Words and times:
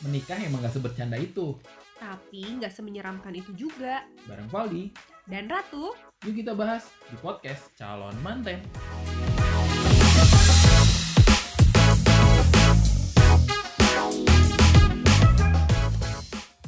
menikah 0.00 0.40
emang 0.40 0.64
gak 0.64 0.72
sebercanda 0.72 1.20
itu. 1.20 1.52
Tapi 2.00 2.56
nggak 2.56 2.72
semenyeramkan 2.72 3.36
itu 3.36 3.52
juga. 3.52 4.08
Bareng 4.24 4.48
Valdi, 4.48 4.88
Dan 5.28 5.52
Ratu, 5.52 5.92
yuk 6.24 6.34
kita 6.40 6.56
bahas 6.56 6.88
di 7.12 7.16
podcast 7.20 7.68
Calon 7.76 8.16
Manten. 8.24 8.64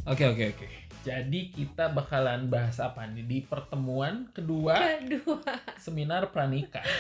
Oke 0.05 0.25
oke 0.29 0.45
oke. 0.53 0.69
Jadi 1.03 1.57
kita 1.57 1.89
bakalan 1.89 2.53
bahas 2.53 2.77
apa 2.85 3.09
nih 3.09 3.25
di 3.25 3.39
pertemuan 3.41 4.29
kedua 4.37 4.77
kedua 5.01 5.41
seminar 5.81 6.29
pranikah. 6.29 6.85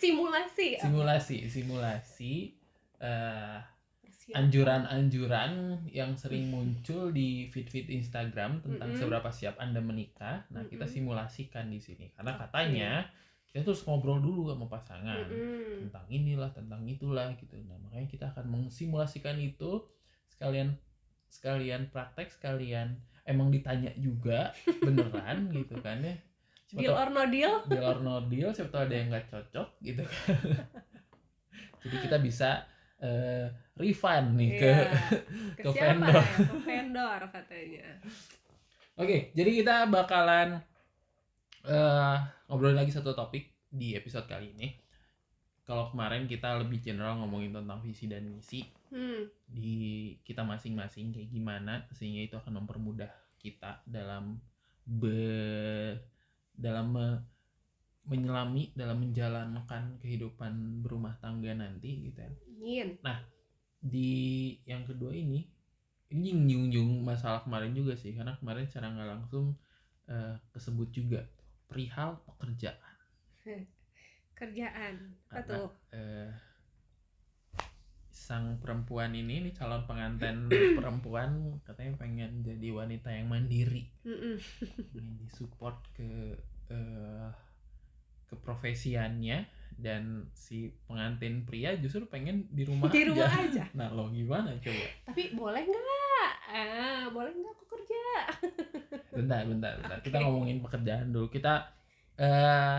simulasi. 0.00 0.78
Simulasi, 0.78 1.50
simulasi 1.50 2.58
Persiapan. 2.98 3.77
Anjuran-anjuran 4.36 5.84
yang 5.88 6.12
sering 6.18 6.52
muncul 6.52 7.08
di 7.08 7.48
feed-feed 7.48 7.88
Instagram 7.88 8.60
tentang 8.60 8.92
Mm-mm. 8.92 9.00
seberapa 9.00 9.30
siap 9.32 9.56
Anda 9.56 9.80
menikah. 9.80 10.44
Nah, 10.52 10.68
kita 10.68 10.84
simulasikan 10.84 11.72
di 11.72 11.80
sini 11.80 12.12
karena 12.12 12.36
katanya 12.36 12.90
kita 13.48 13.64
terus 13.64 13.80
ngobrol 13.88 14.20
dulu 14.20 14.52
sama 14.52 14.68
pasangan 14.68 15.32
Mm-mm. 15.32 15.88
tentang 15.88 16.04
inilah, 16.12 16.52
tentang 16.52 16.84
itulah 16.84 17.32
gitu. 17.40 17.56
Nah, 17.64 17.80
makanya 17.80 18.08
kita 18.08 18.24
akan 18.36 18.44
mengsimulasikan 18.52 19.40
itu 19.40 19.80
sekalian 20.28 20.76
sekalian 21.32 21.88
praktek, 21.88 22.28
sekalian 22.28 23.00
emang 23.24 23.48
ditanya 23.48 23.92
juga 23.96 24.52
beneran 24.84 25.48
gitu 25.56 25.80
kan 25.80 26.04
ya. 26.04 26.16
Siapa 26.68 26.84
Deal 26.84 26.92
or 26.92 27.08
no 27.16 27.22
deal? 27.32 27.54
deal 27.64 27.80
or 27.80 27.98
no 28.04 28.14
deal 28.28 28.52
siapa 28.52 28.68
tahu 28.68 28.82
ada 28.84 28.96
yang 29.00 29.08
nggak 29.08 29.32
cocok 29.32 29.68
gitu 29.80 30.04
jadi 31.82 31.96
kita 32.04 32.16
bisa 32.20 32.68
eh, 33.00 33.48
refund 33.78 34.34
nih 34.34 34.50
ke 34.52 34.68
Iya. 34.68 34.90
ke 35.58 35.62
ke 35.62 35.70
siapa 35.70 35.86
vendor. 35.96 36.12
ya? 36.12 36.22
Ke 36.44 36.56
vendor 36.60 37.20
katanya. 37.30 37.86
oke 38.94 39.16
jadi 39.32 39.50
kita 39.54 39.74
bakalan 39.86 40.58
eh 41.64 42.16
ngobrol 42.46 42.72
lagi 42.72 42.90
satu 42.90 43.12
topik 43.12 43.46
di 43.68 43.92
episode 43.92 44.26
kali 44.26 44.50
ini 44.52 44.68
kalau 45.62 45.86
kemarin 45.86 46.24
kita 46.24 46.56
lebih 46.56 46.80
general 46.80 47.18
ngomongin 47.18 47.52
tentang 47.52 47.78
visi 47.78 48.04
dan 48.04 48.24
misi 48.24 48.64
Hmm. 48.88 49.28
di 49.44 49.76
kita 50.22 50.40
masing-masing 50.40 51.12
kayak 51.12 51.28
gimana 51.28 51.84
sehingga 51.92 52.24
itu 52.24 52.34
akan 52.34 52.56
mempermudah 52.58 53.12
kita 53.36 53.84
dalam 53.84 54.40
be 54.82 55.92
dalam 56.50 56.88
me- 56.88 57.20
menyelami 58.02 58.72
dalam 58.72 58.96
menjalankan 58.98 60.00
kehidupan 60.00 60.80
berumah 60.80 61.20
tangga 61.20 61.52
nanti 61.52 62.08
gitu 62.08 62.16
ya. 62.18 62.32
Ingin. 62.56 62.88
Di 63.78 64.10
yang 64.66 64.84
kedua 64.84 65.14
ini 65.14 65.46
ini 66.08 66.32
nyung-nyung 66.32 67.04
masalah 67.04 67.44
kemarin 67.44 67.76
juga 67.76 67.92
sih 67.94 68.16
karena 68.16 68.32
kemarin 68.40 68.64
secara 68.64 68.88
nggak 68.92 69.10
langsung 69.12 69.54
eh, 70.08 70.36
kesebut 70.52 70.88
juga 70.90 71.20
perihal 71.68 72.20
pekerjaan 72.24 72.96
Kerjaan. 74.38 75.18
Apa 75.34 75.42
tuh? 75.44 75.68
eh, 75.92 76.30
sang 78.28 78.60
perempuan 78.60 79.16
ini 79.16 79.40
nih 79.40 79.54
calon 79.56 79.88
pengantin 79.88 80.46
perempuan 80.78 81.58
katanya 81.64 81.96
pengen 81.96 82.44
jadi 82.44 82.68
wanita 82.76 83.08
yang 83.08 83.30
mandiri 83.32 83.88
ingin 84.92 85.16
disupport 85.22 85.80
ke 85.96 86.36
eh, 86.68 87.28
keprofesiannya 88.28 89.48
dan 89.78 90.26
si 90.34 90.74
pengantin 90.90 91.46
pria 91.46 91.78
justru 91.78 92.02
pengen 92.10 92.50
di 92.50 92.66
rumah 92.66 92.90
Di 92.90 93.06
rumah 93.06 93.30
aja. 93.30 93.62
aja. 93.62 93.64
Nah 93.78 93.94
lo 93.94 94.10
gimana 94.10 94.58
coba? 94.58 94.84
Tapi 95.06 95.22
boleh 95.38 95.62
nggak? 95.62 96.30
Ah, 96.50 97.04
boleh 97.14 97.30
nggak 97.30 97.54
aku 97.54 97.64
kerja? 97.78 98.04
Bentar, 99.14 99.46
bentar, 99.46 99.72
bentar. 99.78 99.98
Kita 100.02 100.18
Oke. 100.18 100.24
ngomongin 100.26 100.58
pekerjaan 100.58 101.14
dulu. 101.14 101.30
Kita 101.30 101.70
eh 102.18 102.78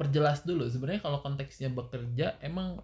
perjelas 0.00 0.48
dulu. 0.48 0.64
Sebenarnya 0.64 1.04
kalau 1.04 1.20
konteksnya 1.20 1.68
bekerja, 1.68 2.40
emang 2.40 2.80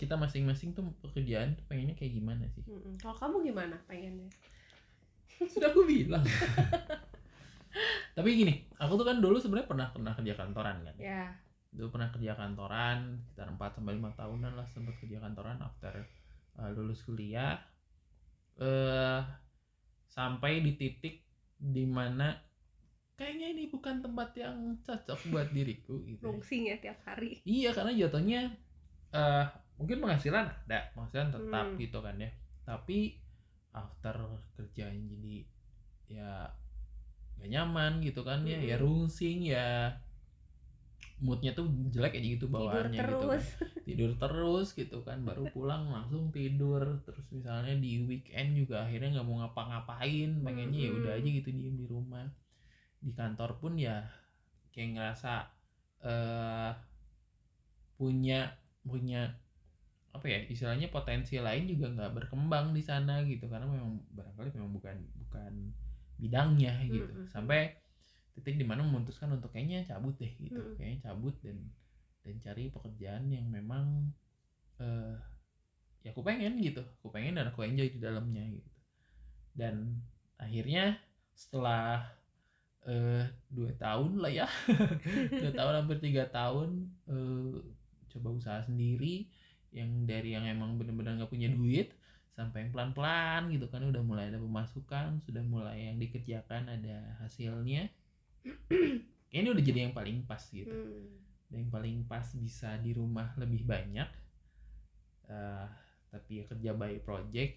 kita 0.00 0.16
masing-masing 0.16 0.72
tuh 0.72 0.88
pekerjaan 1.04 1.52
tuh 1.54 1.64
pengennya 1.68 1.94
kayak 1.94 2.16
gimana 2.16 2.48
sih? 2.56 2.64
Mm-mm. 2.64 2.96
Kalau 2.96 3.12
kamu 3.12 3.52
gimana 3.52 3.76
pengennya? 3.84 4.32
Sudah 5.52 5.68
aku 5.68 5.84
bilang. 5.84 6.24
Tapi 8.16 8.28
gini, 8.32 8.64
aku 8.80 8.96
tuh 8.96 9.04
kan 9.04 9.18
dulu 9.20 9.36
sebenarnya 9.36 9.68
pernah 9.68 9.86
pernah 9.92 10.12
kerja 10.16 10.32
kantoran 10.32 10.80
kan. 10.80 10.96
Ya. 10.96 11.43
Dulu 11.74 11.98
pernah 11.98 12.08
kerja 12.14 12.32
kantoran 12.38 13.18
sekitar 13.26 13.50
4 13.50 13.76
sampai 13.82 13.98
5 13.98 14.14
tahunan 14.14 14.52
lah 14.54 14.66
sempat 14.70 14.94
kerja 15.02 15.18
kantoran 15.18 15.58
after 15.58 16.06
uh, 16.56 16.70
lulus 16.70 17.02
kuliah 17.02 17.58
eh 18.62 19.20
sampai 20.06 20.62
di 20.62 20.78
titik 20.78 21.26
di 21.58 21.82
mana 21.82 22.30
kayaknya 23.18 23.46
ini 23.58 23.64
bukan 23.70 23.98
tempat 24.02 24.30
yang 24.38 24.78
cocok 24.86 25.18
buat 25.30 25.48
diriku 25.50 25.98
gitu 26.06 26.22
ya. 26.22 26.74
Ya 26.74 26.76
tiap 26.78 26.98
hari. 27.06 27.42
iya 27.42 27.70
karena 27.74 27.90
jatuhnya 27.94 28.40
eh 29.10 29.46
mungkin 29.74 29.98
penghasilan 30.02 30.46
ada 30.46 30.78
penghasilan 30.94 31.28
tetap 31.34 31.66
Hmm. 31.74 31.78
gitu 31.78 31.98
kan 31.98 32.14
ya 32.18 32.30
tapi 32.62 33.18
after 33.74 34.14
kerjaan 34.54 35.10
jadi 35.10 35.36
ya 36.06 36.46
gak 37.42 37.50
nyaman 37.50 37.98
gitu 38.06 38.22
kan 38.22 38.46
ya 38.46 38.58
ya 38.62 38.78
Hmm. 38.78 38.86
rungsing 38.86 39.50
ya 39.50 39.90
moodnya 41.22 41.54
tuh 41.54 41.70
jelek 41.94 42.18
aja 42.18 42.28
gitu 42.36 42.46
Tidur 42.50 42.54
bawaannya 42.58 42.98
gitu 43.00 43.16
kan. 43.16 43.22
terus. 43.30 43.46
tidur 43.86 44.10
terus 44.18 44.68
gitu 44.74 44.98
kan 45.06 45.18
baru 45.22 45.44
pulang 45.54 45.88
langsung 45.88 46.28
tidur. 46.34 47.00
Terus 47.06 47.26
misalnya 47.30 47.74
di 47.78 48.02
weekend 48.04 48.58
juga 48.58 48.84
akhirnya 48.84 49.20
nggak 49.20 49.26
mau 49.26 49.36
ngapa-ngapain 49.44 50.30
pengennya 50.42 50.80
ya 50.88 50.90
udah 50.90 51.12
aja 51.16 51.28
gitu 51.28 51.48
diem 51.54 51.76
di 51.78 51.86
rumah. 51.86 52.26
Di 53.00 53.12
kantor 53.14 53.60
pun 53.62 53.78
ya 53.78 54.04
kayak 54.74 54.98
ngerasa 54.98 55.32
eh 56.04 56.72
punya 57.94 58.50
punya 58.84 59.30
apa 60.14 60.26
ya 60.30 60.38
istilahnya 60.46 60.90
potensi 60.90 61.38
lain 61.38 61.66
juga 61.66 61.90
nggak 61.94 62.12
berkembang 62.12 62.74
di 62.74 62.82
sana 62.82 63.22
gitu. 63.22 63.46
Karena 63.46 63.70
memang 63.70 64.02
barangkali 64.12 64.50
memang 64.58 64.72
bukan 64.74 64.96
bukan 65.24 65.52
bidangnya 66.18 66.74
gitu. 66.90 67.06
Mm-mm. 67.06 67.30
sampai 67.30 67.83
titik 68.34 68.58
di 68.58 68.66
mana 68.66 68.82
memutuskan 68.82 69.30
untuk 69.30 69.54
kayaknya 69.54 69.86
cabut 69.86 70.18
deh 70.18 70.32
gitu. 70.42 70.58
Mm-mm. 70.58 70.74
kayaknya 70.74 70.98
cabut 71.10 71.34
dan 71.40 71.58
dan 72.26 72.34
cari 72.42 72.72
pekerjaan 72.72 73.30
yang 73.30 73.46
memang 73.46 74.10
eh 74.82 75.16
ya 76.02 76.10
aku 76.10 76.20
pengen 76.26 76.58
gitu. 76.58 76.82
Aku 77.00 77.14
pengen 77.14 77.38
dan 77.38 77.48
aku 77.48 77.62
enjoy 77.62 77.88
di 77.94 78.00
dalamnya 78.02 78.42
gitu. 78.50 78.70
Dan 79.54 80.02
akhirnya 80.36 80.98
setelah 81.32 82.02
eh 82.84 83.24
dua 83.48 83.70
tahun 83.78 84.18
lah 84.18 84.32
ya. 84.34 84.46
Dua 85.40 85.52
tahun 85.54 85.74
hampir 85.84 85.98
tiga 86.02 86.26
tahun 86.28 86.90
eh 87.06 87.54
coba 88.10 88.28
usaha 88.34 88.60
sendiri 88.66 89.30
yang 89.74 90.06
dari 90.06 90.34
yang 90.34 90.46
emang 90.46 90.78
bener-bener 90.78 91.18
nggak 91.18 91.32
punya 91.32 91.50
duit 91.50 91.90
sampai 92.34 92.66
yang 92.66 92.70
pelan-pelan 92.74 93.42
gitu 93.54 93.70
kan. 93.70 93.86
Udah 93.86 94.02
mulai 94.02 94.28
ada 94.28 94.42
pemasukan 94.42 95.22
sudah 95.22 95.42
mulai 95.46 95.86
yang 95.86 96.02
dikerjakan 96.02 96.66
ada 96.66 97.14
hasilnya 97.22 97.88
ini 99.38 99.46
udah 99.52 99.64
jadi 99.64 99.78
yang 99.88 99.94
paling 99.98 100.18
pas 100.28 100.40
gitu 100.52 100.72
Hmm. 100.72 101.24
yang 101.54 101.68
paling 101.74 102.04
pas 102.10 102.26
bisa 102.42 102.70
di 102.84 102.92
rumah 102.98 103.28
lebih 103.40 103.62
banyak 103.66 104.08
Eh, 105.28 105.66
tapi 106.12 106.30
ya 106.40 106.44
kerja 106.50 106.70
by 106.80 106.94
project 107.08 107.54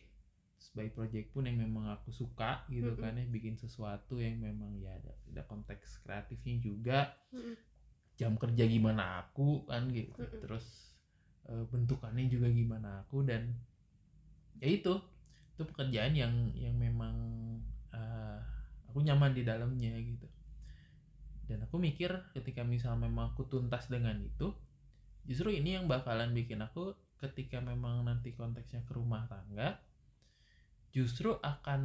Terus 0.57 0.69
by 0.73 0.87
project 0.97 1.27
pun 1.35 1.45
yang 1.45 1.57
memang 1.61 1.85
aku 1.95 2.09
suka 2.09 2.51
gitu 2.73 2.89
Mm-mm. 2.89 3.01
kan 3.01 3.13
ya 3.19 3.25
bikin 3.35 3.55
sesuatu 3.63 4.17
yang 4.25 4.41
memang 4.41 4.71
ya 4.81 4.91
ada 4.99 5.13
ada 5.29 5.41
konteks 5.51 6.01
kreatifnya 6.03 6.55
juga 6.67 6.99
Mm-mm. 7.33 7.57
jam 8.19 8.33
kerja 8.41 8.63
gimana 8.73 9.03
aku 9.23 9.49
kan 9.69 9.83
gitu 9.93 10.19
Mm-mm. 10.19 10.41
terus 10.41 10.65
eh, 11.49 11.63
bentukannya 11.71 12.25
juga 12.33 12.47
gimana 12.59 12.89
aku 13.05 13.17
dan 13.29 13.43
ya 14.61 14.67
itu 14.77 14.93
itu 15.53 15.63
pekerjaan 15.69 16.13
yang 16.21 16.33
yang 16.53 16.75
memang 16.77 17.15
eh, 17.93 18.39
aku 18.89 18.99
nyaman 19.05 19.31
di 19.37 19.41
dalamnya 19.45 19.93
gitu 20.01 20.27
dan 21.47 21.63
aku 21.63 21.75
mikir 21.79 22.11
ketika 22.35 22.61
misal 22.67 22.93
memang 22.99 23.31
aku 23.31 23.47
tuntas 23.47 23.87
dengan 23.87 24.19
itu 24.19 24.51
justru 25.27 25.51
ini 25.51 25.75
yang 25.79 25.85
bakalan 25.87 26.31
bikin 26.31 26.59
aku 26.61 26.91
ketika 27.17 27.57
memang 27.63 28.05
nanti 28.05 28.35
konteksnya 28.35 28.83
ke 28.87 28.93
rumah 28.93 29.25
tangga 29.31 29.79
justru 30.95 31.35
akan 31.43 31.81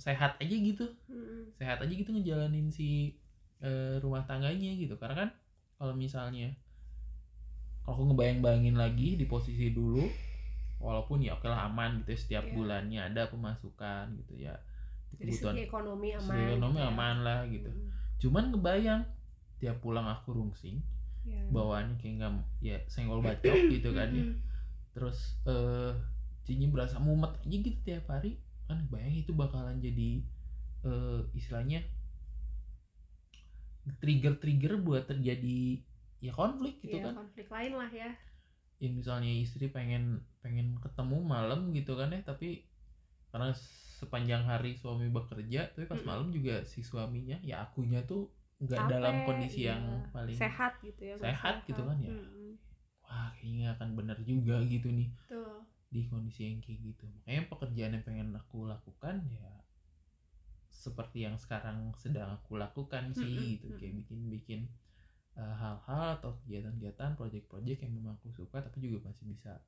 sehat 0.00 0.38
aja 0.40 0.54
gitu 0.56 0.86
Mm-mm. 1.10 1.52
sehat 1.58 1.78
aja 1.82 1.92
gitu 1.92 2.10
ngejalanin 2.14 2.70
si 2.70 3.12
eh, 3.60 3.96
rumah 4.00 4.24
tangganya 4.24 4.72
gitu 4.78 4.94
karena 4.96 5.26
kan 5.26 5.30
kalau 5.76 5.94
misalnya 5.94 6.54
kalau 7.84 8.00
aku 8.00 8.02
ngebayang-bayangin 8.12 8.76
lagi 8.80 9.08
di 9.20 9.26
posisi 9.28 9.68
dulu 9.68 10.08
walaupun 10.80 11.20
ya 11.20 11.36
oke 11.36 11.44
lah 11.48 11.68
aman 11.68 12.00
gitu 12.04 12.12
ya, 12.12 12.18
setiap 12.20 12.44
Iya. 12.48 12.54
bulannya 12.56 13.00
ada 13.04 13.22
pemasukan 13.28 14.04
gitu 14.24 14.34
ya 14.40 14.54
Dari 15.14 15.30
segi 15.30 15.60
ekonomi 15.68 16.08
aman. 16.16 16.26
segi 16.26 16.42
ekonomi 16.48 16.80
gitu 16.80 16.84
ya. 16.84 16.90
aman 16.92 17.16
lah 17.22 17.40
gitu 17.46 17.70
Mm. 17.70 17.93
Cuman 18.22 18.54
kebayang 18.54 19.02
tiap 19.58 19.78
pulang 19.84 20.06
aku 20.08 20.34
rungsing 20.34 20.82
Ya. 21.24 21.40
bawaannya 21.48 21.96
kayak 21.96 22.14
nggak 22.20 22.32
ya 22.60 22.76
senggol 22.84 23.24
bacok 23.24 23.56
gitu 23.72 23.96
kan 23.96 24.12
ya. 24.12 24.28
Terus 24.92 25.40
eh 25.48 25.96
jadinya 26.44 26.68
berasa 26.76 27.00
mumet 27.00 27.32
aja 27.40 27.56
gitu 27.64 27.80
tiap 27.80 28.04
hari. 28.12 28.36
Kan 28.68 28.84
bayang 28.92 29.16
itu 29.24 29.32
bakalan 29.32 29.80
jadi 29.80 30.20
eh, 30.84 31.20
istilahnya 31.32 31.80
trigger-trigger 34.04 34.80
buat 34.80 35.04
terjadi 35.08 35.80
ya 36.24 36.32
konflik 36.32 36.80
gitu 36.80 37.00
Iya, 37.00 37.08
kan. 37.12 37.14
konflik 37.24 37.48
lain 37.52 37.72
lah 37.76 37.90
ya. 37.92 38.10
Ya 38.80 38.88
misalnya 38.92 39.32
istri 39.32 39.68
pengen 39.72 40.24
pengen 40.44 40.76
ketemu 40.80 41.24
malam 41.24 41.72
gitu 41.72 41.96
kan 41.96 42.12
ya 42.12 42.20
tapi 42.20 42.68
karena 43.32 43.52
sepanjang 44.04 44.44
hari 44.44 44.76
suami 44.76 45.08
bekerja 45.08 45.72
tapi 45.72 45.88
pas 45.88 45.96
Mm-mm. 45.96 46.08
malam 46.08 46.28
juga 46.28 46.60
si 46.68 46.84
suaminya 46.84 47.40
ya 47.40 47.64
akunya 47.64 48.04
tuh 48.04 48.28
nggak 48.60 48.84
dalam 48.86 49.24
kondisi 49.24 49.64
iya. 49.64 49.80
yang 49.80 50.04
paling 50.12 50.36
sehat 50.36 50.76
gitu 50.84 51.00
ya 51.00 51.14
sehat 51.16 51.64
gitu 51.64 51.80
kan 51.80 51.96
ya. 51.98 52.12
Mm-mm. 52.12 52.60
wah 53.00 53.32
kayaknya 53.40 53.72
akan 53.80 53.88
benar 53.96 54.18
juga 54.22 54.60
gitu 54.68 54.92
nih 54.92 55.08
tuh 55.24 55.64
di 55.88 56.04
kondisi 56.10 56.50
yang 56.50 56.60
kayak 56.60 56.78
gitu 56.92 57.04
makanya 57.08 57.42
pekerjaan 57.48 57.92
yang 57.96 58.04
pengen 58.04 58.28
aku 58.36 58.68
lakukan 58.68 59.24
ya 59.32 59.50
seperti 60.68 61.24
yang 61.24 61.40
sekarang 61.40 61.96
sedang 61.96 62.36
aku 62.36 62.60
lakukan 62.60 63.14
sih 63.16 63.24
Mm-mm, 63.24 63.50
gitu 63.56 63.66
kayak 63.80 63.94
bikin 64.04 64.20
bikin 64.28 64.60
uh, 65.38 65.54
hal-hal 65.54 66.20
atau 66.20 66.36
kegiatan-kegiatan 66.44 67.16
project-project 67.16 67.80
yang 67.86 67.92
memang 67.94 68.20
aku 68.20 68.28
suka 68.34 68.60
tapi 68.60 68.84
juga 68.90 69.08
masih 69.08 69.24
bisa 69.32 69.62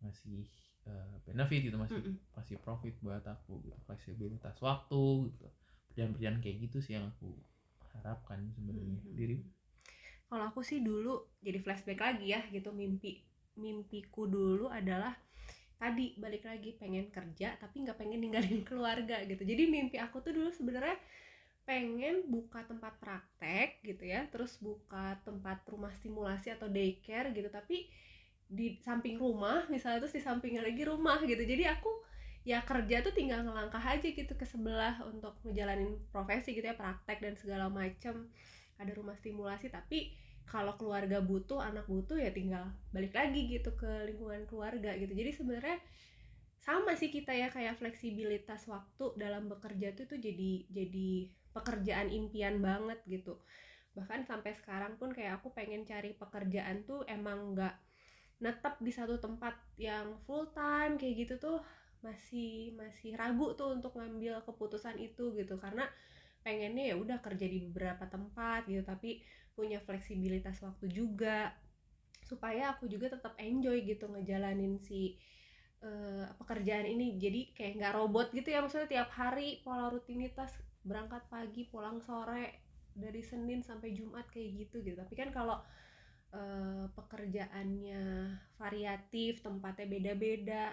ngasih 0.00 0.48
uh, 0.88 1.14
benefit 1.26 1.60
gitu 1.68 1.76
masih 1.80 2.02
Mm-mm. 2.02 2.16
masih 2.36 2.56
profit 2.64 2.94
buat 3.04 3.24
aku 3.24 3.60
gitu 3.66 3.76
fleksibilitas 3.88 4.56
waktu 4.62 5.02
gitu 5.32 5.46
perjalanan 5.90 6.40
kayak 6.44 6.56
gitu 6.70 6.78
sih 6.84 6.96
yang 6.96 7.06
aku 7.10 7.34
harapkan 7.96 8.40
sebenarnya 8.54 8.96
Mm-mm. 8.96 9.14
diri 9.18 9.36
kalau 10.30 10.44
aku 10.50 10.60
sih 10.64 10.78
dulu 10.80 11.14
jadi 11.42 11.58
flashback 11.64 12.00
lagi 12.00 12.26
ya 12.34 12.40
gitu 12.54 12.70
mimpi 12.72 13.20
mimpiku 13.58 14.24
dulu 14.30 14.70
adalah 14.70 15.12
tadi 15.80 16.14
balik 16.20 16.44
lagi 16.46 16.76
pengen 16.76 17.08
kerja 17.10 17.56
tapi 17.62 17.76
nggak 17.84 17.98
pengen 17.98 18.20
ninggalin 18.22 18.62
keluarga 18.68 19.16
gitu 19.26 19.42
jadi 19.44 19.62
mimpi 19.68 19.96
aku 20.00 20.22
tuh 20.24 20.32
dulu 20.36 20.50
sebenarnya 20.52 20.96
pengen 21.68 22.26
buka 22.26 22.66
tempat 22.66 22.98
praktek 22.98 23.78
gitu 23.86 24.04
ya 24.08 24.26
terus 24.32 24.58
buka 24.58 25.18
tempat 25.22 25.62
rumah 25.70 25.92
stimulasi 26.00 26.50
atau 26.56 26.66
daycare 26.66 27.30
gitu 27.36 27.48
tapi 27.52 27.86
di 28.50 28.74
samping 28.82 29.14
rumah 29.14 29.70
misalnya 29.70 30.02
terus 30.02 30.18
di 30.18 30.22
sampingnya 30.22 30.66
lagi 30.66 30.82
rumah 30.82 31.22
gitu. 31.22 31.38
Jadi 31.38 31.64
aku 31.70 31.88
ya 32.42 32.66
kerja 32.66 33.04
tuh 33.06 33.14
tinggal 33.14 33.46
ngelangkah 33.46 33.80
aja 33.80 34.02
gitu 34.02 34.34
ke 34.34 34.42
sebelah 34.42 34.98
untuk 35.06 35.38
ngejalanin 35.46 35.94
profesi 36.10 36.58
gitu 36.58 36.66
ya 36.66 36.74
praktek 36.74 37.22
dan 37.22 37.38
segala 37.38 37.70
macem. 37.70 38.26
Ada 38.82 38.90
rumah 38.98 39.14
stimulasi 39.14 39.70
tapi 39.70 40.18
kalau 40.50 40.74
keluarga 40.74 41.22
butuh 41.22 41.62
anak 41.62 41.86
butuh 41.86 42.18
ya 42.18 42.34
tinggal 42.34 42.66
balik 42.90 43.14
lagi 43.14 43.46
gitu 43.46 43.70
ke 43.78 44.10
lingkungan 44.10 44.50
keluarga 44.50 44.98
gitu. 44.98 45.14
Jadi 45.14 45.30
sebenarnya 45.30 45.78
sama 46.58 46.98
sih 46.98 47.08
kita 47.08 47.32
ya 47.32 47.48
kayak 47.48 47.78
fleksibilitas 47.78 48.66
waktu 48.66 49.14
dalam 49.16 49.46
bekerja 49.46 49.94
tuh 49.94 50.10
tuh 50.10 50.18
jadi 50.18 50.66
jadi 50.68 51.30
pekerjaan 51.54 52.10
impian 52.10 52.58
banget 52.58 52.98
gitu. 53.06 53.38
Bahkan 53.94 54.26
sampai 54.26 54.58
sekarang 54.58 54.98
pun 54.98 55.14
kayak 55.14 55.38
aku 55.38 55.54
pengen 55.54 55.86
cari 55.86 56.18
pekerjaan 56.18 56.82
tuh 56.82 57.06
emang 57.06 57.54
nggak 57.54 57.74
netap 58.40 58.80
di 58.80 58.92
satu 58.92 59.20
tempat 59.20 59.52
yang 59.76 60.16
full 60.24 60.48
time 60.56 60.96
kayak 60.96 61.28
gitu 61.28 61.34
tuh 61.36 61.58
masih 62.00 62.72
masih 62.72 63.12
ragu 63.12 63.52
tuh 63.52 63.76
untuk 63.76 63.96
ngambil 64.00 64.40
keputusan 64.48 64.96
itu 64.96 65.36
gitu. 65.36 65.60
Karena 65.60 65.84
pengennya 66.40 66.92
ya 66.92 66.96
udah 66.96 67.20
kerja 67.20 67.44
di 67.44 67.68
beberapa 67.68 68.08
tempat 68.08 68.64
gitu 68.64 68.80
tapi 68.80 69.20
punya 69.52 69.76
fleksibilitas 69.84 70.56
waktu 70.64 70.88
juga 70.88 71.52
supaya 72.24 72.72
aku 72.72 72.88
juga 72.88 73.12
tetap 73.12 73.36
enjoy 73.36 73.84
gitu 73.84 74.08
ngejalanin 74.08 74.80
si 74.80 75.20
eh, 75.84 76.26
pekerjaan 76.40 76.88
ini. 76.88 77.20
Jadi 77.20 77.52
kayak 77.52 77.72
nggak 77.76 77.94
robot 77.96 78.32
gitu 78.32 78.48
ya 78.48 78.64
maksudnya 78.64 78.88
tiap 78.88 79.12
hari 79.12 79.60
pola 79.60 79.92
rutinitas 79.92 80.56
berangkat 80.80 81.28
pagi 81.28 81.68
pulang 81.68 82.00
sore 82.00 82.64
dari 82.96 83.20
Senin 83.20 83.60
sampai 83.60 83.92
Jumat 83.92 84.24
kayak 84.32 84.66
gitu 84.66 84.80
gitu. 84.80 84.96
Tapi 84.96 85.12
kan 85.12 85.28
kalau 85.30 85.60
eh, 86.38 86.84
pekerjaannya 86.96 88.02
variatif 88.60 89.32
tempatnya 89.46 89.86
beda-beda 89.94 90.64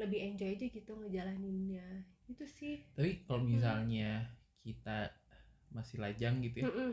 lebih 0.00 0.20
enjoy 0.32 0.48
aja 0.56 0.66
gitu 0.70 0.92
ngejalaninnya. 1.00 1.86
Itu 2.32 2.44
sih. 2.58 2.76
Tapi 2.94 3.10
kalau 3.26 3.42
misalnya 3.46 4.28
kita 4.64 5.10
masih 5.72 5.96
lajang 6.02 6.42
gitu 6.42 6.66
ya 6.66 6.68
Mm-mm. 6.68 6.90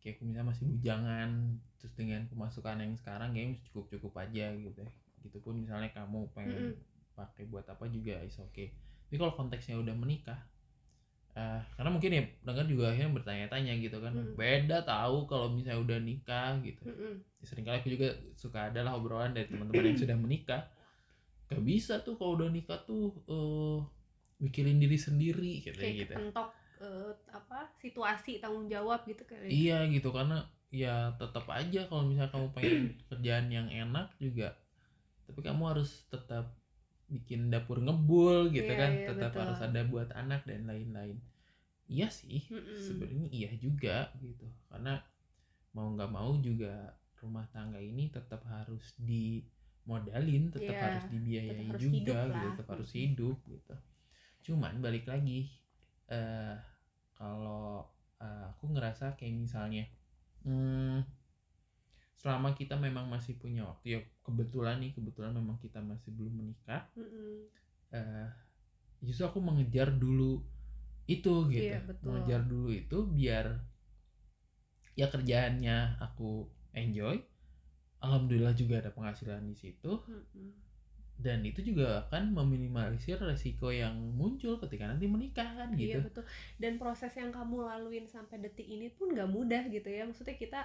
kayak 0.00 0.16
aku 0.20 0.22
misalnya 0.28 0.48
masih 0.52 0.64
bujangan 0.72 1.30
terus 1.80 1.94
dengan 1.96 2.20
pemasukan 2.32 2.76
yang 2.84 2.94
sekarang 2.96 3.30
kayaknya 3.36 3.56
cukup 3.68 3.84
cukup 3.92 4.12
aja 4.24 4.46
gitu 4.56 4.78
ya. 4.84 4.90
Gitu 5.24 5.38
pun 5.44 5.54
misalnya 5.60 5.90
kamu 5.92 6.32
pengen 6.36 6.64
pakai 7.16 7.44
buat 7.52 7.66
apa 7.68 7.84
juga 7.92 8.16
is 8.24 8.38
oke 8.40 8.64
tapi 9.10 9.16
kalau 9.20 9.34
konteksnya 9.36 9.76
udah 9.76 9.92
menikah 9.92 10.40
eh 11.30 11.60
karena 11.78 11.90
mungkin 11.94 12.10
ya 12.10 12.22
dengar 12.42 12.66
juga 12.66 12.90
akhirnya 12.90 13.12
bertanya-tanya 13.14 13.72
gitu 13.78 13.96
kan. 14.02 14.12
Mm. 14.12 14.34
beda 14.34 14.82
tahu 14.82 15.30
kalau 15.30 15.54
misalnya 15.54 15.80
udah 15.80 15.98
nikah 16.02 16.58
gitu. 16.66 16.82
Mm-mm. 16.90 17.14
Ya, 17.38 17.44
sering 17.46 17.64
kali 17.64 17.78
aku 17.78 17.90
juga 17.94 18.08
suka 18.34 18.68
adalah 18.68 18.98
obrolan 18.98 19.32
dari 19.32 19.46
teman-teman 19.46 19.94
yang 19.94 20.00
sudah 20.00 20.16
menikah. 20.18 20.62
Gak 21.50 21.62
bisa 21.62 22.02
tuh 22.02 22.18
kalau 22.18 22.38
udah 22.38 22.50
nikah 22.50 22.78
tuh 22.82 23.14
eh 23.30 23.78
mikirin 24.40 24.80
diri 24.80 24.96
sendiri 24.96 25.60
gitu 25.60 25.76
kayak 25.76 26.08
gitu. 26.08 26.14
kepentok 26.16 26.48
eh, 26.80 27.12
apa 27.28 27.68
situasi 27.76 28.40
tanggung 28.40 28.66
jawab 28.72 29.04
gitu 29.04 29.20
kali 29.28 29.52
Iya 29.52 29.84
gitu 29.92 30.08
karena 30.10 30.48
ya 30.72 31.12
tetap 31.20 31.44
aja 31.50 31.84
kalau 31.90 32.08
misalnya 32.08 32.32
kamu 32.32 32.48
pengen 32.56 32.74
kerjaan 33.12 33.46
yang 33.52 33.68
enak 33.68 34.10
juga. 34.16 34.56
Tapi 35.28 35.40
kamu 35.46 35.62
harus 35.62 36.08
tetap 36.10 36.59
bikin 37.14 37.40
dapur 37.52 37.78
ngebul 37.86 38.36
gitu 38.56 38.72
Iya, 38.72 38.80
kan 38.80 38.90
iya, 38.96 39.08
tetap 39.08 39.32
betul. 39.34 39.40
harus 39.40 39.58
ada 39.66 39.80
buat 39.92 40.08
anak 40.22 40.40
dan 40.50 40.62
lain-lain. 40.70 41.18
Iya 41.90 42.08
sih 42.20 42.40
Mm-mm. 42.50 42.86
sebenarnya 42.86 43.28
iya 43.38 43.50
juga 43.64 43.96
gitu. 44.24 44.46
Karena 44.70 44.94
mau 45.76 45.86
nggak 45.94 46.10
mau 46.16 46.32
juga 46.48 46.72
rumah 47.22 47.46
tangga 47.54 47.80
ini 47.90 48.04
tetap 48.16 48.42
harus 48.54 48.84
dimodalin 49.08 50.44
tetap 50.56 50.76
Iya, 50.76 50.86
harus 50.86 51.04
dibiayai 51.12 51.48
tetap 51.48 51.66
harus 51.70 51.86
juga 51.94 52.30
gitu 52.34 52.48
tetap 52.58 52.80
harus 52.80 52.90
hidup 52.96 53.36
gitu. 53.46 53.74
Cuman 54.46 54.74
balik 54.84 55.04
lagi 55.12 55.48
eh 56.10 56.56
kalau 57.18 57.86
eh, 58.24 58.44
aku 58.52 58.64
ngerasa 58.74 59.16
kayak 59.18 59.36
misalnya 59.44 59.84
hmm, 60.46 61.04
selama 62.20 62.48
kita 62.58 62.74
memang 62.86 63.06
masih 63.14 63.34
punya 63.42 63.62
waktu 63.70 63.86
ya 63.96 64.00
kebetulan 64.26 64.76
nih 64.82 64.92
kebetulan 64.96 65.32
memang 65.40 65.56
kita 65.64 65.80
masih 65.90 66.10
belum 66.16 66.34
menikah 66.40 66.82
Mm-mm. 66.96 67.48
eh 67.98 68.26
justru 69.06 69.24
aku 69.30 69.40
mengejar 69.48 69.88
dulu 70.04 70.32
itu 71.16 71.34
gitu 71.54 71.76
Iya, 71.76 71.78
betul. 71.88 72.08
mengejar 72.08 72.42
dulu 72.52 72.68
itu 72.82 72.98
biar 73.18 73.46
ya 75.00 75.06
kerjaannya 75.12 75.78
aku 76.06 76.30
enjoy 76.82 77.16
alhamdulillah 78.06 78.54
juga 78.60 78.74
ada 78.82 78.90
penghasilan 78.96 79.42
di 79.50 79.56
situ 79.62 79.92
Mm-mm. 80.08 80.52
dan 81.24 81.38
itu 81.50 81.60
juga 81.68 81.86
akan 82.08 82.22
meminimalisir 82.38 83.16
resiko 83.30 83.68
yang 83.82 83.94
muncul 84.20 84.54
ketika 84.62 84.84
nanti 84.90 85.04
menikah 85.14 85.48
kan 85.58 85.68
gitu 85.76 86.00
Iya 86.00 86.04
betul. 86.06 86.24
Dan 86.62 86.72
proses 86.82 87.12
yang 87.20 87.30
kamu 87.36 87.56
laluin 87.68 88.04
sampai 88.14 88.36
detik 88.44 88.66
ini 88.68 88.88
pun 88.96 89.06
nggak 89.14 89.30
mudah 89.36 89.62
gitu 89.72 89.88
ya. 89.88 90.02
Maksudnya 90.08 90.36
kita 90.36 90.60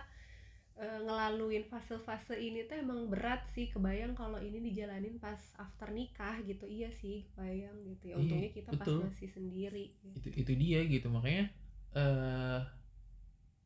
eh, 0.76 1.00
ngelaluin 1.06 1.64
fase-fase 1.72 2.36
ini 2.38 2.60
tuh 2.70 2.76
emang 2.84 3.08
berat 3.12 3.42
sih. 3.56 3.66
Kebayang 3.74 4.14
kalau 4.16 4.40
ini 4.40 4.60
dijalanin 4.60 5.16
pas 5.24 5.40
after 5.58 5.90
nikah 5.92 6.36
gitu. 6.44 6.66
Iya 6.68 6.90
sih, 6.92 7.28
kebayang 7.36 7.78
gitu 7.92 8.04
ya. 8.12 8.16
Iya, 8.16 8.22
Untungnya 8.22 8.50
kita 8.58 8.70
betul. 8.76 9.00
pas 9.02 9.08
masih 9.12 9.30
sendiri. 9.32 9.86
gitu. 10.04 10.18
itu 10.20 10.30
itu 10.42 10.52
dia 10.62 10.80
gitu 10.88 11.08
makanya 11.12 11.46
eh 11.96 12.62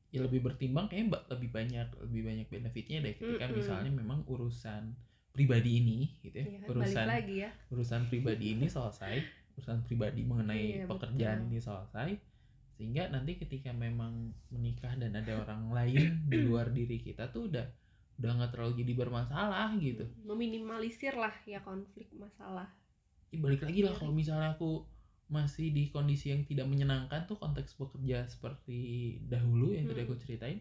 ya 0.10 0.26
lebih 0.26 0.42
bertimbang 0.42 0.90
kayaknya 0.90 1.22
lebih 1.30 1.50
banyak 1.54 1.88
lebih 2.10 2.22
banyak 2.26 2.48
benefitnya 2.50 2.98
deh 3.06 3.14
ketika 3.14 3.46
Mm-mm. 3.46 3.58
misalnya 3.62 3.92
memang 3.94 4.20
urusan 4.26 4.84
pribadi 5.30 5.72
ini 5.86 6.00
gitu 6.26 6.42
ya 6.42 6.46
balik 6.66 6.70
urusan 6.74 7.06
lagi 7.06 7.36
ya. 7.46 7.50
urusan 7.70 8.02
pribadi 8.10 8.46
ini 8.58 8.66
selesai 8.66 9.16
urusan 9.58 9.86
pribadi 9.86 10.26
mengenai 10.26 10.82
Iya, 10.82 10.86
pekerjaan 10.90 11.46
betul. 11.46 11.50
ini 11.54 11.60
selesai 11.62 12.10
sehingga 12.80 13.12
nanti 13.12 13.36
ketika 13.36 13.76
memang 13.76 14.32
menikah 14.48 14.96
dan 14.96 15.12
ada 15.12 15.44
orang 15.44 15.68
lain 15.76 16.24
di 16.32 16.40
luar 16.40 16.72
diri 16.72 17.04
kita 17.04 17.28
tuh 17.28 17.52
udah 17.52 17.68
udah 18.16 18.32
nggak 18.40 18.52
terlalu 18.56 18.80
jadi 18.84 18.94
bermasalah 18.96 19.76
gitu 19.80 20.08
Meminimalisir 20.24 21.12
lah 21.14 21.36
ya 21.44 21.60
konflik 21.60 22.08
masalah. 22.16 22.72
Ya, 23.30 23.38
balik 23.40 23.62
lagi 23.62 23.84
lah 23.84 23.92
Iya. 23.92 24.00
kalau 24.00 24.14
misalnya 24.16 24.56
aku 24.56 24.88
masih 25.28 25.70
di 25.70 25.92
kondisi 25.92 26.32
yang 26.32 26.42
tidak 26.42 26.66
menyenangkan 26.66 27.28
tuh 27.28 27.36
konteks 27.38 27.76
bekerja 27.76 28.26
seperti 28.26 28.80
dahulu 29.28 29.76
yang 29.76 29.86
tadi 29.86 30.02
Hmm. 30.02 30.08
aku 30.08 30.16
ceritain 30.18 30.60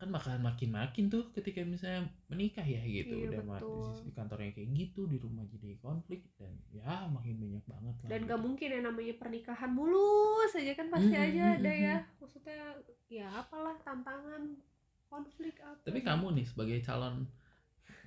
kan 0.00 0.08
bakalan 0.16 0.42
makin-makin 0.48 1.04
tuh 1.14 1.22
ketika 1.36 1.60
misalnya 1.74 2.02
menikah 2.32 2.64
ya 2.74 2.80
gitu 2.88 3.14
Iya, 3.20 3.28
udah 3.28 3.40
betul. 3.44 4.00
di 4.04 4.10
kantornya 4.16 4.50
kayak 4.56 4.70
gitu 4.80 5.00
di 5.12 5.16
rumah 5.24 5.44
jadi 5.52 5.76
konflik 5.84 6.20
dan 6.40 6.52
ya 6.72 7.04
makin 7.16 7.36
banyak 7.42 7.64
banget 7.68 7.96
lah 8.04 8.10
Dan 8.10 8.20
gitu. 8.24 8.28
gak 8.30 8.40
mungkin 8.46 8.68
yang 8.74 8.84
namanya 8.88 9.14
pernikahan 9.22 9.70
mulus 9.78 10.50
aja 10.56 10.72
kan 10.78 10.88
pasti 10.94 11.14
Mm, 11.14 11.24
aja 11.26 11.42
mm, 11.44 11.56
ada 11.60 11.70
mm, 11.70 11.84
ya. 11.86 11.96
Maksudnya 12.20 12.58
ya 13.12 13.26
apalah 13.42 13.76
tantangan 13.86 14.42
konflik 15.10 15.54
apa. 15.62 15.82
tapi 15.84 15.98
gitu. 16.00 16.06
kamu 16.08 16.26
nih 16.36 16.46
sebagai 16.46 16.78
calon 16.84 17.26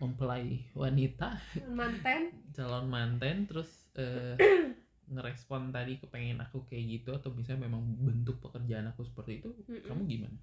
mempelai 0.01 0.61
wanita 0.75 1.29
manten 1.77 2.23
calon 2.57 2.85
manten 2.89 3.45
terus 3.49 3.69
eh, 3.97 4.35
ngerespon 5.13 5.69
tadi 5.75 5.99
kepengen 6.01 6.39
aku 6.41 6.63
kayak 6.69 6.85
gitu 7.01 7.09
atau 7.13 7.29
misalnya 7.35 7.67
memang 7.69 7.83
bentuk 8.01 8.39
pekerjaan 8.41 8.87
aku 8.91 9.03
seperti 9.05 9.43
itu 9.43 9.49
Mm-mm. 9.69 9.81
kamu 9.87 10.01
gimana 10.09 10.37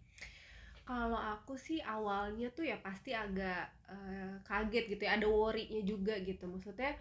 kalau 0.90 1.14
aku 1.35 1.54
sih 1.54 1.78
awalnya 1.97 2.50
tuh 2.50 2.66
ya 2.66 2.76
pasti 2.87 3.11
agak 3.14 3.70
eh, 3.94 4.35
kaget 4.49 4.85
gitu 4.90 5.02
ya 5.06 5.12
ada 5.18 5.28
worry-nya 5.30 5.80
juga 5.87 6.14
gitu. 6.28 6.44
Maksudnya 6.50 6.92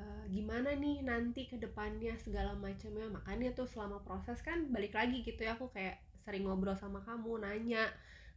eh, 0.00 0.24
gimana 0.36 0.74
nih 0.74 0.96
nanti 1.06 1.46
ke 1.46 1.56
depannya 1.64 2.18
segala 2.18 2.52
macamnya. 2.58 3.06
Makanya 3.16 3.54
tuh 3.58 3.70
selama 3.70 4.02
proses 4.02 4.38
kan 4.42 4.58
balik 4.74 4.98
lagi 4.98 5.22
gitu 5.22 5.38
ya 5.46 5.54
aku 5.54 5.70
kayak 5.70 6.02
sering 6.26 6.44
ngobrol 6.50 6.74
sama 6.74 6.98
kamu 7.06 7.46
nanya 7.46 7.86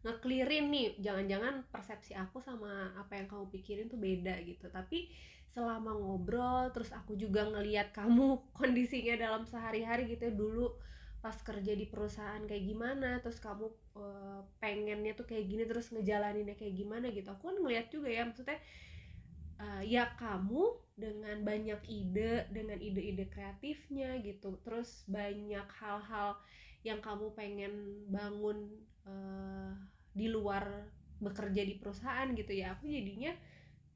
ngeklirin 0.05 0.69
nih. 0.69 0.87
Jangan-jangan 1.01 1.65
persepsi 1.73 2.13
aku 2.13 2.37
sama 2.47 2.93
apa 3.01 3.17
yang 3.17 3.27
kamu 3.31 3.45
pikirin 3.57 3.87
tuh 3.89 3.97
beda 3.97 4.37
gitu. 4.45 4.69
Tapi 4.69 5.09
selama 5.49 5.97
ngobrol 5.97 6.69
terus 6.77 6.93
aku 6.93 7.17
juga 7.17 7.41
ngeliat 7.49 7.89
kamu 7.89 8.37
kondisinya 8.57 9.17
dalam 9.17 9.49
sehari-hari 9.49 10.13
gitu 10.13 10.29
ya, 10.29 10.33
dulu 10.37 10.67
pas 11.25 11.33
kerja 11.41 11.73
di 11.73 11.89
perusahaan 11.89 12.45
kayak 12.45 12.69
gimana 12.69 13.17
terus 13.25 13.41
kamu 13.41 13.65
eh, 13.97 14.41
pengennya 14.61 15.17
tuh 15.17 15.25
kayak 15.25 15.49
gini 15.49 15.65
terus 15.65 15.89
ngejalaninnya 15.89 16.53
kayak 16.53 16.77
gimana 16.77 17.09
gitu. 17.09 17.33
Aku 17.33 17.49
kan 17.49 17.57
ngeliat 17.57 17.89
juga 17.89 18.13
ya 18.13 18.29
maksudnya 18.29 18.61
eh, 19.57 19.83
ya 19.89 20.13
kamu 20.21 20.85
dengan 20.93 21.41
banyak 21.41 21.81
ide 21.89 22.45
dengan 22.53 22.77
ide-ide 22.77 23.25
kreatifnya 23.25 24.21
gitu 24.21 24.61
terus 24.61 25.01
banyak 25.09 25.65
hal-hal 25.81 26.37
yang 26.85 27.01
kamu 27.01 27.33
pengen 27.33 28.05
bangun 28.13 28.69
eh, 29.09 29.73
di 30.13 30.29
luar 30.29 30.93
bekerja 31.17 31.65
di 31.65 31.81
perusahaan 31.81 32.29
gitu 32.37 32.53
ya 32.53 32.77
aku 32.77 32.85
jadinya 32.85 33.33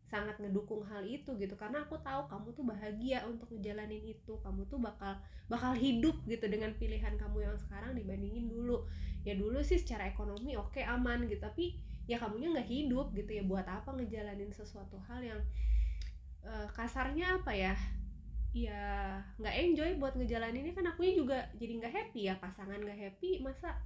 sangat 0.10 0.42
ngedukung 0.42 0.82
hal 0.90 1.06
itu 1.06 1.38
gitu. 1.38 1.54
Karena 1.54 1.86
aku 1.86 2.02
tahu 2.02 2.26
kamu 2.26 2.48
tuh 2.58 2.66
bahagia 2.66 3.24
untuk 3.30 3.48
ngejalanin 3.54 4.02
itu. 4.02 4.34
Kamu 4.42 4.66
tuh 4.66 4.82
bakal 4.82 5.22
bakal 5.46 5.78
hidup 5.78 6.18
gitu 6.26 6.50
dengan 6.50 6.74
pilihan 6.76 7.14
kamu 7.16 7.46
yang 7.46 7.58
sekarang 7.62 7.94
dibandingin 7.94 8.50
dulu. 8.50 8.90
Ya 9.22 9.38
dulu 9.38 9.62
sih 9.62 9.78
secara 9.78 10.10
ekonomi 10.10 10.58
oke 10.58 10.82
aman 10.82 11.30
gitu. 11.30 11.40
Tapi 11.40 11.78
ya 12.10 12.18
kamunya 12.18 12.50
nggak 12.50 12.68
hidup 12.68 13.14
gitu 13.14 13.32
ya. 13.38 13.44
Buat 13.46 13.70
apa 13.70 13.94
ngejalanin 13.94 14.50
sesuatu 14.50 14.98
hal 15.06 15.22
yang 15.22 15.40
eh, 16.42 16.68
kasarnya 16.74 17.40
apa 17.40 17.54
ya? 17.54 17.78
Ya 18.50 19.22
nggak 19.38 19.56
enjoy 19.56 19.90
buat 20.02 20.18
ngejalaninnya. 20.18 20.74
Kan 20.74 20.90
akunya 20.90 21.14
juga 21.14 21.38
jadi 21.62 21.86
nggak 21.86 21.94
happy 21.94 22.22
ya. 22.28 22.36
Pasangan 22.42 22.82
nggak 22.82 22.98
happy 22.98 23.46
masa 23.46 23.78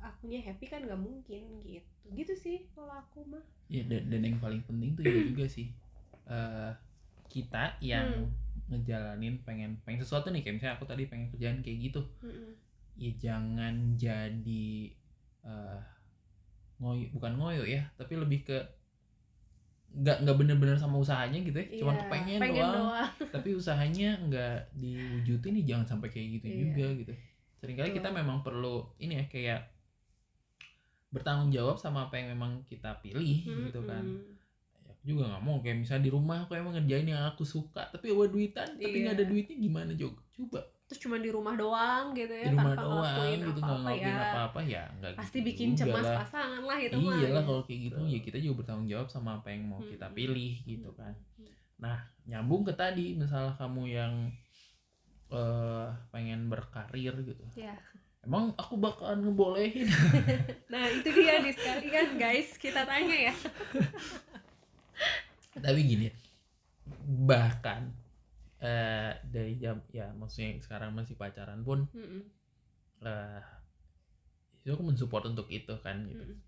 akunya 0.00 0.40
happy 0.40 0.64
kan 0.66 0.80
nggak 0.82 0.98
mungkin 1.00 1.60
gitu 1.62 1.84
gitu 2.16 2.32
sih 2.34 2.58
kalau 2.72 2.90
aku 2.92 3.22
mah 3.28 3.44
ya 3.68 3.84
dan, 3.86 4.08
dan 4.08 4.20
yang 4.24 4.36
paling 4.40 4.64
penting 4.64 4.96
tuh 4.96 5.04
itu 5.04 5.20
juga 5.36 5.44
sih 5.46 5.68
eh 6.26 6.72
kita 7.30 7.78
yang 7.78 8.26
ngejalanin 8.66 9.38
pengen 9.46 9.78
pengen 9.86 10.02
sesuatu 10.02 10.30
nih 10.34 10.42
kayak 10.42 10.56
misalnya 10.58 10.74
aku 10.78 10.86
tadi 10.88 11.06
pengen 11.06 11.30
kerjaan 11.30 11.62
kayak 11.62 11.78
gitu 11.90 12.00
Mm-mm. 12.26 12.50
ya 12.98 13.10
jangan 13.18 13.94
jadi 13.94 14.68
eh 15.46 15.80
ngoyo 16.80 17.06
bukan 17.12 17.32
ngoyo 17.36 17.62
ya 17.68 17.84
tapi 17.94 18.16
lebih 18.16 18.40
ke 18.48 18.58
nggak 19.90 20.22
nggak 20.22 20.36
bener-bener 20.38 20.76
sama 20.78 21.02
usahanya 21.02 21.42
gitu 21.42 21.58
ya 21.58 21.66
cuman 21.82 21.94
Iya, 21.98 22.02
kepengen 22.06 22.40
pengen 22.40 22.62
doang, 22.62 22.78
doang. 22.94 23.10
tapi 23.34 23.48
usahanya 23.58 24.08
nggak 24.22 24.56
diwujudin 24.78 25.52
nih 25.58 25.64
jangan 25.66 25.86
sampai 25.86 26.08
kayak 26.14 26.28
gitu 26.38 26.46
Iya. 26.46 26.58
juga 26.66 26.86
gitu 26.94 27.12
sering 27.58 27.76
kali 27.76 27.90
kita 27.92 28.08
Betul. 28.08 28.18
memang 28.22 28.38
perlu 28.46 28.94
ini 29.02 29.18
ya 29.18 29.24
kayak 29.26 29.60
bertanggung 31.10 31.50
jawab 31.50 31.76
sama 31.76 32.06
apa 32.06 32.16
yang 32.16 32.38
memang 32.38 32.62
kita 32.64 32.94
pilih 33.02 33.42
gitu 33.42 33.82
kan. 33.82 34.02
Ya, 34.06 34.90
aku 34.94 35.02
juga 35.02 35.22
nggak 35.34 35.42
mau 35.42 35.58
kayak 35.58 35.82
misalnya 35.82 36.06
di 36.06 36.12
rumah 36.14 36.46
aku 36.46 36.54
emang 36.54 36.74
ngerjain 36.78 37.10
yang 37.10 37.22
aku 37.26 37.42
suka 37.42 37.90
tapi 37.90 38.14
bawa 38.14 38.30
duitan 38.30 38.78
tapi 38.78 38.96
nggak 39.02 39.14
ada 39.18 39.24
Iya. 39.26 39.30
duitnya 39.30 39.56
gimana 39.58 39.92
juga 39.94 40.22
coba. 40.30 40.60
Terus 40.90 41.06
cuma 41.06 41.22
di 41.22 41.30
rumah 41.30 41.54
doang 41.54 42.10
gitu 42.18 42.34
ya 42.34 42.50
di 42.50 42.54
rumah 42.54 42.74
tanpa 42.74 42.82
doang 42.82 42.98
ngelakuin 42.98 43.38
gitu 43.38 43.60
nggak 43.62 43.62
apa-apa 43.62 43.78
ngelakuin 43.78 44.10
ya. 44.10 44.30
apa-apa 44.34 44.60
ya 44.66 44.82
nggak 44.98 45.12
pasti 45.18 45.38
gitu 45.38 45.46
bikin 45.50 45.68
cemas 45.78 46.02
lah. 46.02 46.16
pasangan 46.26 46.62
lah 46.66 46.78
itu 46.82 46.96
mah 46.98 47.14
iyalah 47.14 47.42
ya. 47.42 47.46
kalau 47.46 47.62
kayak 47.62 47.80
gitu 47.86 47.98
ya 48.10 48.18
kita 48.26 48.36
juga 48.42 48.54
bertanggung 48.62 48.88
jawab 48.90 49.06
sama 49.06 49.30
apa 49.38 49.48
yang 49.54 49.62
mau 49.70 49.78
kita 49.82 50.06
pilih 50.10 50.52
gitu 50.62 50.90
kan. 50.94 51.14
Nah 51.78 51.98
nyambung 52.26 52.62
ke 52.62 52.74
tadi 52.74 53.14
misalnya 53.14 53.54
kamu 53.58 53.82
yang 53.86 54.14
eh 55.30 55.86
pengen 56.10 56.50
berkarir 56.50 57.14
gitu. 57.22 57.44
Ya 57.54 57.78
emang 58.20 58.52
aku 58.60 58.76
bakalan 58.76 59.24
ngebolehin 59.24 59.88
nah 60.72 60.84
itu 60.92 61.08
dia 61.08 61.40
nih 61.40 61.54
sekali 61.56 61.86
kan 61.88 62.08
guys 62.20 62.52
kita 62.60 62.84
tanya 62.84 63.32
ya 63.32 63.34
tapi 65.56 65.80
gini 65.82 66.08
bahkan 67.24 67.90
eh 68.60 69.16
dari 69.24 69.56
jam 69.56 69.80
ya 69.88 70.12
maksudnya 70.12 70.60
sekarang 70.60 70.92
masih 70.92 71.16
pacaran 71.16 71.64
pun 71.64 71.88
Mm-mm. 71.96 72.22
eh 73.08 73.42
itu 74.60 74.76
aku 74.76 74.84
mensupport 74.84 75.32
untuk 75.32 75.48
itu 75.48 75.72
kan 75.80 76.04
gitu 76.04 76.20
Mm-mm. 76.20 76.38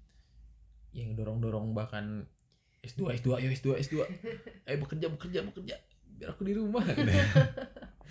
yang 0.93 1.17
dorong 1.17 1.41
dorong 1.41 1.73
bahkan 1.73 2.29
S2 2.85 3.17
S2 3.17 3.41
ayo 3.41 3.49
S2 3.49 3.81
S2 3.81 3.95
ayo 4.69 4.77
bekerja 4.77 5.07
bekerja 5.09 5.41
bekerja 5.49 5.77
biar 6.21 6.37
aku 6.37 6.45
di 6.45 6.53
rumah 6.53 6.85
gitu. 6.85 7.09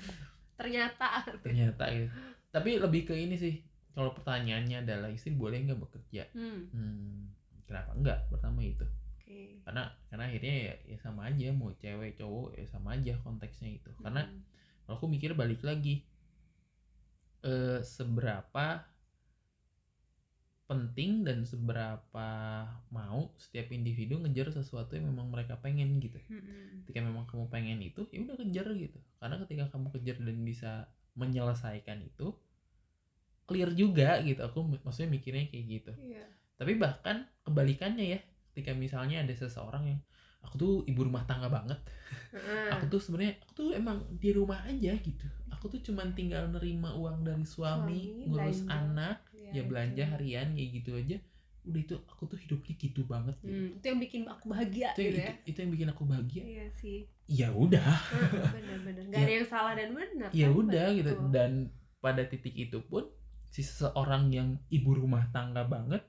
ternyata 0.59 1.29
ternyata 1.45 1.83
gitu 1.93 2.09
tapi 2.51 2.77
lebih 2.77 3.01
ke 3.09 3.15
ini 3.15 3.35
sih 3.39 3.55
kalau 3.95 4.15
pertanyaannya 4.15 4.83
adalah 4.87 5.09
istri 5.11 5.35
boleh 5.35 5.57
nggak 5.67 5.79
bekerja? 5.79 6.23
Hmm, 6.35 6.71
hmm, 6.71 7.19
kenapa 7.67 7.91
enggak 7.95 8.19
pertama 8.31 8.59
itu. 8.63 8.87
Oke. 9.19 9.63
Karena 9.67 9.83
karena 10.11 10.23
akhirnya 10.27 10.55
ya, 10.67 10.73
ya 10.95 10.97
sama 10.99 11.21
aja 11.31 11.47
mau 11.55 11.71
cewek 11.75 12.19
cowok 12.19 12.47
ya 12.59 12.65
sama 12.67 12.95
aja 12.95 13.13
konteksnya 13.23 13.69
itu. 13.79 13.91
Karena 13.99 14.23
Mm-mm. 14.27 14.43
kalau 14.87 14.95
aku 14.99 15.07
mikir 15.11 15.31
balik 15.35 15.63
lagi 15.63 16.03
eh 17.41 17.81
seberapa 17.81 18.85
penting 20.71 21.27
dan 21.27 21.43
seberapa 21.43 22.29
mau 22.95 23.35
setiap 23.35 23.75
individu 23.75 24.15
ngejar 24.23 24.55
sesuatu 24.55 24.95
yang 24.95 25.11
memang 25.11 25.27
mereka 25.27 25.59
pengen 25.59 25.99
gitu. 25.99 26.15
Mm-mm. 26.31 26.87
ketika 26.87 27.03
memang 27.03 27.27
kamu 27.27 27.51
pengen 27.51 27.79
itu 27.83 28.07
ya 28.15 28.23
udah 28.23 28.35
kejar 28.39 28.67
gitu. 28.79 28.99
Karena 29.19 29.35
ketika 29.43 29.63
kamu 29.71 29.87
kejar 29.99 30.17
dan 30.23 30.37
bisa 30.47 30.71
menyelesaikan 31.15 31.99
itu 32.01 32.31
clear 33.45 33.69
juga 33.75 34.21
gitu 34.23 34.39
aku 34.41 34.63
mak- 34.63 34.83
maksudnya 34.85 35.11
mikirnya 35.11 35.45
kayak 35.51 35.65
gitu 35.67 35.91
Iya. 35.99 36.23
tapi 36.55 36.77
bahkan 36.79 37.27
kebalikannya 37.43 38.05
ya 38.15 38.19
ketika 38.51 38.71
misalnya 38.71 39.23
ada 39.23 39.33
seseorang 39.35 39.83
yang 39.87 39.99
aku 40.41 40.55
tuh 40.57 40.73
ibu 40.87 41.03
rumah 41.03 41.23
tangga 41.27 41.51
banget 41.51 41.79
Heeh. 42.31 42.69
aku 42.71 42.85
tuh 42.87 42.99
sebenarnya 43.03 43.33
aku 43.43 43.51
tuh 43.53 43.67
emang 43.75 44.01
di 44.17 44.29
rumah 44.31 44.63
aja 44.63 44.95
gitu 44.95 45.27
aku 45.51 45.67
tuh 45.67 45.81
cuman 45.91 46.15
tinggal 46.15 46.47
nerima 46.49 46.95
uang 46.97 47.21
dari 47.21 47.45
suami, 47.45 48.01
Suami, 48.09 48.25
ngurus 48.25 48.59
belanja. 48.65 48.73
anak 48.73 49.17
Iya, 49.35 49.51
ya 49.51 49.61
belanja 49.67 50.03
itu. 50.03 50.11
harian 50.15 50.47
kayak 50.55 50.69
gitu 50.81 50.91
aja 50.95 51.17
udah 51.61 51.79
itu 51.79 51.95
aku 52.09 52.23
tuh 52.25 52.39
hidupnya 52.41 52.73
gitu 52.73 53.01
banget 53.05 53.35
gitu. 53.39 53.53
Hmm, 53.53 53.69
itu 53.77 53.85
yang 53.85 53.99
bikin 54.01 54.21
aku 54.25 54.45
bahagia 54.49 54.89
itu, 54.93 55.01
gitu 55.05 55.13
itu, 55.13 55.21
ya 55.21 55.33
itu 55.45 55.57
yang 55.61 55.71
bikin 55.71 55.87
aku 55.93 56.03
bahagia 56.09 56.43
iya 56.43 56.65
sih 56.73 56.99
ya 57.29 57.47
udah 57.53 57.91
bener-bener 58.49 59.03
gak 59.07 59.19
Ya. 59.21 59.25
ada 59.25 59.33
yang 59.37 59.47
salah 59.47 59.73
dan 59.77 59.89
benar 59.93 60.29
ya 60.33 60.47
kan? 60.49 60.57
udah 60.57 60.85
gitu 60.97 61.11
Betul. 61.13 61.29
dan 61.29 61.51
pada 62.01 62.21
titik 62.25 62.55
itu 62.57 62.81
pun 62.81 63.05
si 63.51 63.61
seseorang 63.61 64.31
yang 64.33 64.49
ibu 64.69 64.95
rumah 64.95 65.27
tangga 65.29 65.61
banget 65.67 66.01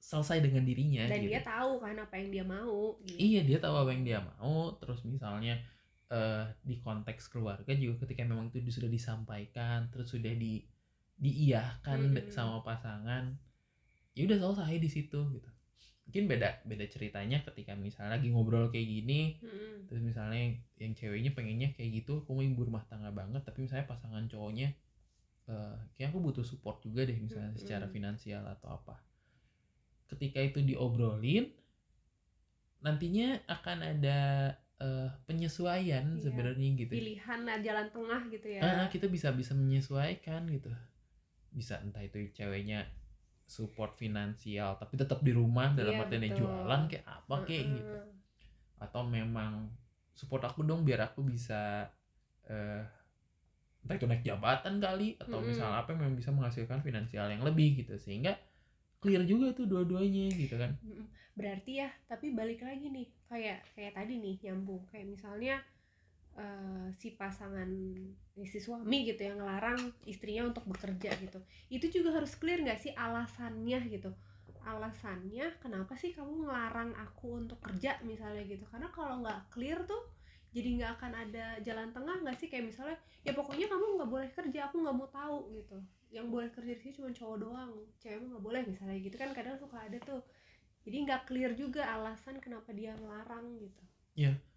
selesai 0.00 0.40
dengan 0.40 0.64
dirinya 0.64 1.04
dan 1.08 1.20
gitu. 1.20 1.32
dia 1.32 1.40
tahu 1.40 1.80
kan 1.80 1.96
apa 1.96 2.14
yang 2.16 2.28
dia 2.32 2.44
mau 2.44 2.96
gitu. 3.04 3.16
iya 3.20 3.40
dia 3.44 3.58
tahu 3.60 3.74
apa 3.76 3.90
yang 3.92 4.04
dia 4.04 4.20
mau 4.20 4.72
terus 4.80 5.00
misalnya 5.04 5.60
eh, 6.08 6.44
di 6.64 6.80
konteks 6.80 7.28
keluarga 7.28 7.72
juga 7.72 8.04
ketika 8.08 8.24
memang 8.24 8.48
itu 8.52 8.68
sudah 8.68 8.88
disampaikan 8.88 9.88
terus 9.92 10.12
sudah 10.12 10.32
di 10.32 10.64
diiyahkan 11.14 12.00
Mm-mm. 12.18 12.30
sama 12.30 12.60
pasangan 12.66 13.38
ya 14.14 14.22
udah 14.26 14.38
selesai 14.38 14.78
di 14.78 14.90
situ 14.90 15.20
gitu 15.34 15.50
mungkin 16.04 16.24
beda 16.30 16.62
beda 16.68 16.84
ceritanya 16.86 17.40
ketika 17.42 17.72
misalnya 17.74 18.20
lagi 18.20 18.28
ngobrol 18.30 18.68
kayak 18.70 18.86
gini 18.86 19.40
Mm-mm. 19.40 19.88
terus 19.88 20.02
misalnya 20.04 20.54
yang 20.78 20.92
ceweknya 20.94 21.32
pengennya 21.32 21.72
kayak 21.74 22.04
gitu 22.04 22.22
aku 22.22 22.30
mau 22.36 22.44
ibu 22.44 22.62
rumah 22.62 22.84
tangga 22.86 23.10
banget 23.10 23.40
tapi 23.42 23.64
misalnya 23.64 23.88
pasangan 23.88 24.24
cowoknya 24.28 24.68
eh 25.44 25.76
kayak 25.96 26.08
aku 26.12 26.18
butuh 26.24 26.44
support 26.44 26.80
juga 26.84 27.04
deh 27.08 27.16
misalnya 27.16 27.52
Mm-mm. 27.52 27.60
secara 27.60 27.86
finansial 27.88 28.44
atau 28.46 28.76
apa 28.80 28.96
ketika 30.12 30.38
itu 30.40 30.60
diobrolin 30.62 31.48
nantinya 32.84 33.40
akan 33.48 33.78
ada 33.96 34.18
eh, 34.78 35.08
penyesuaian 35.24 36.04
Iya. 36.14 36.20
sebenarnya 36.20 36.68
gitu 36.76 36.92
pilihan 36.92 37.40
lah, 37.48 37.56
jalan 37.64 37.88
tengah 37.88 38.22
gitu 38.28 38.46
ya 38.52 38.60
Ah, 38.60 38.86
kita 38.92 39.08
bisa 39.08 39.32
bisa 39.32 39.56
menyesuaikan 39.56 40.44
gitu 40.52 40.68
bisa 41.54 41.80
entah 41.80 42.04
itu 42.04 42.28
ceweknya 42.36 42.84
support 43.46 43.92
finansial 44.00 44.76
tapi 44.80 44.94
tetap 45.00 45.20
di 45.22 45.32
rumah 45.36 45.72
dalam 45.76 45.94
Iya, 45.94 46.00
artinya 46.00 46.30
jualan 46.32 46.82
kayak 46.90 47.06
apa 47.06 47.36
kayak 47.46 47.64
Mm-mm. 47.64 47.84
gitu. 47.84 47.96
Atau 48.80 49.02
memang 49.06 49.70
support 50.14 50.42
aku 50.46 50.62
dong 50.66 50.82
biar 50.86 51.00
aku 51.12 51.20
bisa 51.26 51.88
eh 52.48 52.82
entah 53.84 53.96
itu 53.98 54.06
naik 54.10 54.22
jabatan 54.28 54.74
kali 54.84 55.08
atau 55.24 55.38
Mm-mm. 55.38 55.44
misalnya 55.48 55.78
apa 55.84 55.90
memang 55.98 56.16
bisa 56.20 56.30
menghasilkan 56.36 56.80
finansial 56.86 57.26
yang 57.34 57.42
lebih 57.48 57.68
gitu. 57.84 57.94
Sehingga 58.04 58.32
clear 59.02 59.22
juga 59.32 59.46
tuh 59.58 59.66
dua-duanya 59.70 60.26
gitu 60.42 60.56
kan. 60.62 60.72
Berarti 61.38 61.72
ya 61.82 61.88
tapi 62.10 62.26
balik 62.38 62.60
lagi 62.68 62.86
nih 62.96 63.06
kayak 63.30 63.58
kayak 63.74 63.92
tadi 63.98 64.14
nih 64.24 64.34
nyambung. 64.44 64.82
Kayak 64.90 65.06
misalnya 65.14 65.54
eh, 66.34 66.88
si 66.98 67.14
pasangan 67.14 67.70
si 68.42 68.58
suami 68.58 69.06
gitu 69.06 69.22
yang 69.22 69.38
ngelarang 69.38 69.78
istrinya 70.06 70.50
untuk 70.50 70.66
bekerja 70.66 71.14
gitu. 71.22 71.38
Itu 71.70 71.86
juga 71.90 72.18
harus 72.18 72.34
clear 72.34 72.62
nggak 72.62 72.80
sih 72.82 72.92
alasannya 72.94 73.78
gitu? 73.86 74.10
Alasannya 74.64 75.60
kenapa 75.62 75.94
sih 75.94 76.10
kamu 76.16 76.48
ngelarang 76.48 76.90
aku 76.98 77.38
untuk 77.38 77.62
kerja 77.62 78.00
misalnya 78.02 78.42
gitu? 78.42 78.66
Karena 78.66 78.90
kalau 78.90 79.22
nggak 79.22 79.54
clear 79.54 79.78
tuh 79.86 80.02
jadi 80.54 80.68
nggak 80.78 80.92
akan 80.98 81.12
ada 81.14 81.44
jalan 81.62 81.90
tengah 81.94 82.16
nggak 82.26 82.36
sih? 82.42 82.48
Kayak 82.50 82.74
misalnya 82.74 82.98
ya 83.22 83.32
pokoknya 83.34 83.66
kamu 83.70 83.84
nggak 84.00 84.10
boleh 84.10 84.30
kerja 84.34 84.60
aku 84.66 84.82
nggak 84.82 84.96
mau 84.96 85.08
tahu 85.10 85.38
gitu. 85.54 85.78
Yang 86.10 86.26
boleh 86.30 86.48
kerja 86.50 86.72
di 86.74 86.80
sini 86.82 86.92
cuma 86.94 87.10
cowok 87.10 87.36
doang 87.38 87.72
cewek 88.02 88.22
nggak 88.26 88.42
boleh 88.42 88.62
misalnya 88.66 88.98
gitu. 88.98 89.14
Kan 89.14 89.30
kadang 89.30 89.54
suka 89.54 89.78
ada 89.78 89.98
tuh. 90.02 90.22
Jadi 90.84 90.96
nggak 91.06 91.30
clear 91.30 91.54
juga 91.54 91.86
alasan 91.94 92.42
kenapa 92.42 92.74
dia 92.74 92.92
ngelarang 92.98 93.56
gitu. 93.62 93.82
Eh 94.34 94.53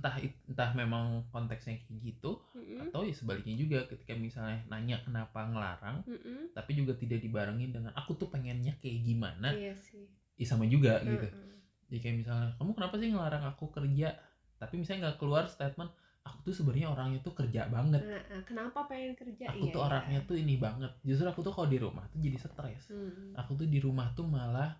entah 0.00 0.16
entah 0.48 0.70
memang 0.72 1.28
konteksnya 1.28 1.76
kayak 1.84 2.00
gitu 2.00 2.40
Mm-mm, 2.56 2.88
atau 2.88 3.04
ya 3.04 3.12
sebaliknya 3.12 3.52
juga 3.52 3.84
ketika 3.84 4.16
misalnya 4.16 4.64
nanya 4.72 4.96
kenapa 5.04 5.44
ngelarang 5.44 6.00
mm-mm. 6.08 6.56
tapi 6.56 6.72
juga 6.72 6.96
tidak 6.96 7.20
dibarengin 7.20 7.68
dengan 7.76 7.92
aku 7.92 8.16
tuh 8.16 8.32
pengennya 8.32 8.80
kayak 8.80 9.04
gimana? 9.04 9.52
Iya 9.52 9.76
sih. 9.76 10.08
Ya 10.40 10.46
sama 10.48 10.64
juga 10.64 11.04
gitu. 11.04 11.28
Mm-mm. 11.28 11.60
jadi 11.92 11.98
kayak 12.00 12.16
misalnya 12.24 12.48
kamu 12.56 12.70
kenapa 12.72 12.94
sih 12.96 13.08
ngelarang 13.12 13.44
aku 13.44 13.64
kerja? 13.68 14.08
Tapi 14.56 14.74
misalnya 14.80 15.00
nggak 15.12 15.18
keluar 15.20 15.44
statement 15.52 15.92
aku 16.24 16.38
tuh 16.48 16.54
sebenarnya 16.56 16.88
orangnya 16.88 17.20
tuh 17.20 17.32
kerja 17.36 17.68
banget. 17.68 18.00
Nah, 18.00 18.40
kenapa 18.48 18.88
pengen 18.88 19.12
kerja? 19.16 19.52
Aku 19.52 19.68
Iya, 19.68 19.72
tuh 19.76 19.80
iya. 19.84 19.86
orangnya 19.88 20.20
tuh 20.24 20.36
ini 20.40 20.54
banget. 20.56 20.92
Justru 21.04 21.28
aku 21.28 21.40
tuh 21.44 21.52
kalau 21.52 21.68
di 21.68 21.76
rumah 21.76 22.04
tuh 22.08 22.20
jadi 22.24 22.36
stres. 22.40 22.88
Mm-mm. 22.88 23.36
aku 23.36 23.52
tuh 23.60 23.68
di 23.68 23.78
rumah 23.84 24.08
tuh 24.16 24.24
malah 24.24 24.72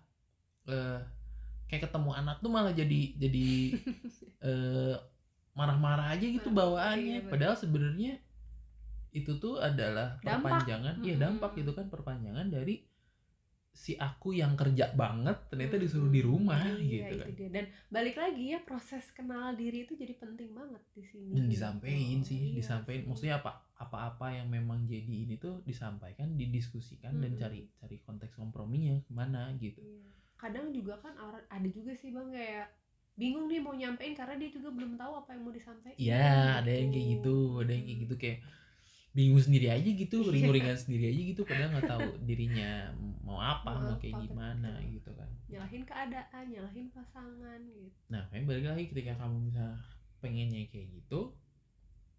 eh 0.65 0.99
kayak 1.65 1.87
ketemu 1.89 2.11
anak 2.13 2.37
tuh 2.43 2.51
malah 2.51 2.73
jadi 2.75 3.01
jadi 3.15 3.47
eh 4.49 4.95
marah-marah 5.51 6.15
aja 6.15 6.23
gitu 6.23 6.49
bawaannya 6.49 7.17
iya, 7.21 7.27
padahal 7.27 7.55
sebenarnya 7.55 8.17
itu 9.11 9.35
tuh 9.37 9.59
adalah 9.59 10.15
Dampak. 10.19 10.63
perpanjangan 10.63 10.95
iya 10.99 11.15
Mm-mm. 11.15 11.23
dampak 11.27 11.51
itu 11.59 11.71
kan 11.71 11.91
perpanjangan 11.91 12.47
dari 12.47 12.87
si 13.71 13.95
aku 13.95 14.35
yang 14.35 14.55
kerja 14.55 14.91
banget 14.93 15.47
ternyata 15.47 15.75
disuruh 15.75 16.07
di 16.07 16.19
Mm-mm. 16.19 16.31
rumah 16.31 16.59
Iya, 16.59 16.75
gitu 16.79 17.15
itu 17.15 17.19
kan 17.19 17.29
dia. 17.35 17.49
dan 17.51 17.65
balik 17.87 18.15
lagi 18.15 18.43
ya 18.51 18.59
proses 18.63 19.03
kenal 19.11 19.55
diri 19.55 19.83
itu 19.83 19.95
jadi 19.95 20.15
penting 20.15 20.51
banget 20.51 20.79
di 20.91 21.03
sini 21.03 21.35
dan 21.35 21.47
disampaikan 21.47 22.19
sih 22.21 22.39
Iya 22.51 22.55
disampaikan 22.55 23.03
maksudnya 23.07 23.35
apa 23.39 23.51
apa-apa 23.75 24.27
yang 24.31 24.47
memang 24.47 24.85
jadi 24.85 25.27
ini 25.27 25.35
tuh 25.35 25.59
disampaikan 25.63 26.35
didiskusikan 26.35 27.19
dan 27.19 27.31
Mm-mm. 27.31 27.39
cari 27.39 27.59
cari 27.75 27.97
konteks 27.99 28.35
komprominya 28.35 28.95
ke 29.03 29.11
mana 29.11 29.51
gitu 29.55 29.79
Iya. 29.79 30.07
kadang 30.37 30.71
juga 30.71 30.95
kan 30.97 31.15
orang 31.15 31.43
ada 31.47 31.67
juga 31.67 31.91
sih 31.91 32.11
bang 32.11 32.27
kayak 32.27 32.67
bingung 33.13 33.45
nih 33.45 33.59
mau 33.59 33.73
nyampein 33.73 34.13
karena 34.13 34.35
dia 34.35 34.49
juga 34.49 34.71
belum 34.71 34.95
tahu 34.95 35.13
apa 35.17 35.29
yang 35.35 35.43
mau 35.43 35.53
disampaikan 35.53 35.99
Iya, 35.99 36.63
ada 36.63 36.71
yang 36.71 36.89
kayak 36.89 37.07
gitu, 37.19 37.35
ada 37.59 37.71
yang 37.71 37.85
kayak 37.85 37.99
gitu 38.03 38.15
kayak 38.17 38.39
bingung 39.11 39.43
sendiri 39.43 39.67
aja 39.67 39.89
gitu, 39.91 40.17
Iya. 40.23 40.31
ringu-ringan 40.31 40.77
sendiri 40.79 41.03
aja 41.11 41.21
gitu, 41.27 41.41
padahal 41.43 41.69
nggak 41.75 41.89
tahu 41.89 42.07
dirinya 42.23 42.95
mau 43.21 43.37
apa, 43.37 43.71
Mau 43.75 43.83
mau 43.91 43.97
kayak 43.99 44.15
apa, 44.15 44.23
gimana 44.25 44.69
betul. 44.79 44.91
gitu 44.95 45.11
kan. 45.13 45.29
nyalahin 45.51 45.83
keadaan 45.83 46.43
nyalahin 46.47 46.87
pasangan 46.89 47.59
gitu 47.67 47.91
Nah, 48.07 48.23
kayak 48.31 48.43
balik 48.47 48.65
lagi 48.71 48.83
ketika 48.87 49.13
kamu 49.19 49.51
bisa 49.51 49.65
pengennya 50.23 50.63
kayak 50.71 50.87
gitu, 50.95 51.35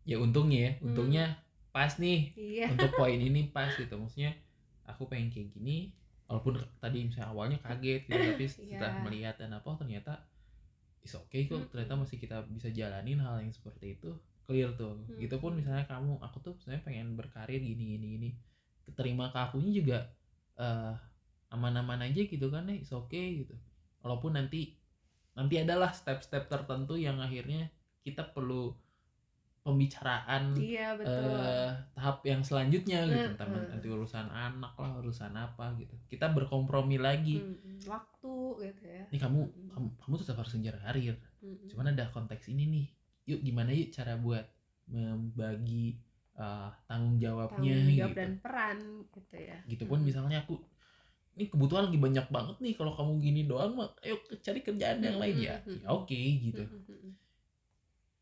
ya 0.05 0.21
untungnya 0.21 0.59
ya, 0.69 0.73
Hmm. 0.77 0.85
untungnya 0.93 1.25
pas 1.73 1.97
nih 1.97 2.37
iya 2.37 2.69
untuk 2.69 2.93
poin 3.01 3.17
ini 3.17 3.49
pas 3.49 3.73
gitu, 3.73 3.97
maksudnya 3.97 4.37
aku 4.85 5.09
pengen 5.09 5.33
kayak 5.33 5.49
gini, 5.57 5.97
walaupun 6.29 6.61
tadi 6.77 7.09
misalnya 7.09 7.33
awalnya 7.33 7.59
kaget 7.65 8.05
gitu, 8.05 8.21
tapi 8.21 8.45
setelah 8.45 8.93
Iya. 8.93 9.01
melihat 9.01 9.35
dan 9.41 9.57
apa, 9.57 9.65
oh, 9.65 9.79
ternyata 9.81 10.29
is 11.03 11.15
okay 11.19 11.51
kok, 11.51 11.59
Mm-mm. 11.59 11.71
ternyata 11.71 11.99
masih 11.99 12.17
kita 12.19 12.47
bisa 12.47 12.71
jalanin 12.71 13.19
hal 13.19 13.43
yang 13.43 13.51
seperti 13.51 13.99
itu, 13.99 14.15
clear 14.47 14.71
tuh. 14.79 15.03
Mm-mm. 15.03 15.19
Gitu 15.19 15.37
pun 15.43 15.59
misalnya 15.59 15.87
kamu, 15.91 16.23
aku 16.23 16.38
tuh 16.43 16.55
sebenarnya 16.62 16.85
pengen 16.87 17.09
berkarir 17.19 17.59
gini 17.59 17.99
gini 17.99 18.07
gini, 18.19 18.31
keterima 18.87 19.31
ke 19.35 19.38
akunya 19.38 19.71
juga 19.75 19.99
eh 20.59 20.95
aman-aman 21.53 22.01
aja 22.09 22.23
gitu 22.25 22.49
kan 22.49 22.71
ya, 22.71 22.77
is 22.81 22.93
okay 22.95 23.45
gitu. 23.45 23.55
Walaupun 24.01 24.38
nanti 24.38 24.79
nanti 25.33 25.61
adalah 25.61 25.93
step-step 25.93 26.49
tertentu 26.49 26.97
yang 26.97 27.21
akhirnya 27.21 27.69
kita 28.05 28.25
perlu 28.35 28.75
pembicaraan 29.62 30.59
iya 30.59 30.98
betul. 30.98 31.22
eh 31.22 31.70
tahap 31.94 32.18
yang 32.27 32.42
selanjutnya 32.42 33.07
gitu. 33.07 33.14
Mm, 33.14 33.33
entah 33.38 33.46
mm. 33.46 33.70
nanti 33.70 33.88
urusan 33.94 34.27
anak 34.27 34.75
lah 34.75 34.90
urusan 34.98 35.33
apa 35.38 35.79
gitu. 35.79 35.94
Kita 36.11 36.35
berkompromi 36.35 36.98
lagi. 36.98 37.38
Mm-mm. 37.38 37.87
waktu 37.87 38.35
gitu 38.59 38.85
ya. 38.87 39.05
Nih 39.14 39.20
kamu 39.22 39.38
Mm-mm. 39.38 39.70
kamu 39.70 39.87
kamu 40.03 40.14
tetap 40.18 40.37
harus 40.42 40.53
ngejar 40.59 40.77
karir. 40.83 41.16
Mm-mm. 41.42 41.66
cuman 41.70 41.94
ada 41.94 42.11
konteks 42.11 42.51
ini 42.51 42.64
nih. 42.66 42.87
Yuk 43.31 43.40
gimana 43.46 43.70
yuk 43.70 43.94
cara 43.94 44.18
buat 44.18 44.42
membagi 44.90 45.94
eh, 46.35 46.70
tanggung 46.90 47.22
jawabnya 47.22 47.72
tanggung 47.79 47.94
jawab 47.94 48.11
gitu. 48.11 48.18
dan 48.18 48.33
peran 48.42 48.79
gitu 49.14 49.37
ya. 49.38 49.59
Gitu 49.70 49.85
pun 49.87 50.03
misalnya 50.03 50.42
aku 50.42 50.59
ini 51.38 51.46
kebutuhan 51.48 51.87
lagi 51.88 51.96
banyak 52.03 52.27
banget 52.35 52.57
nih 52.59 52.75
kalau 52.75 52.92
kamu 52.98 53.12
gini 53.22 53.40
doang 53.46 53.79
mah 53.79 53.94
ayo 54.03 54.18
cari 54.42 54.59
kerjaan 54.59 55.07
yang 55.07 55.22
lain. 55.22 55.38
Ya. 55.38 55.62
Ya 55.70 55.88
oke 55.94 56.18
gitu. 56.18 56.66
Mm-mm. 56.66 57.14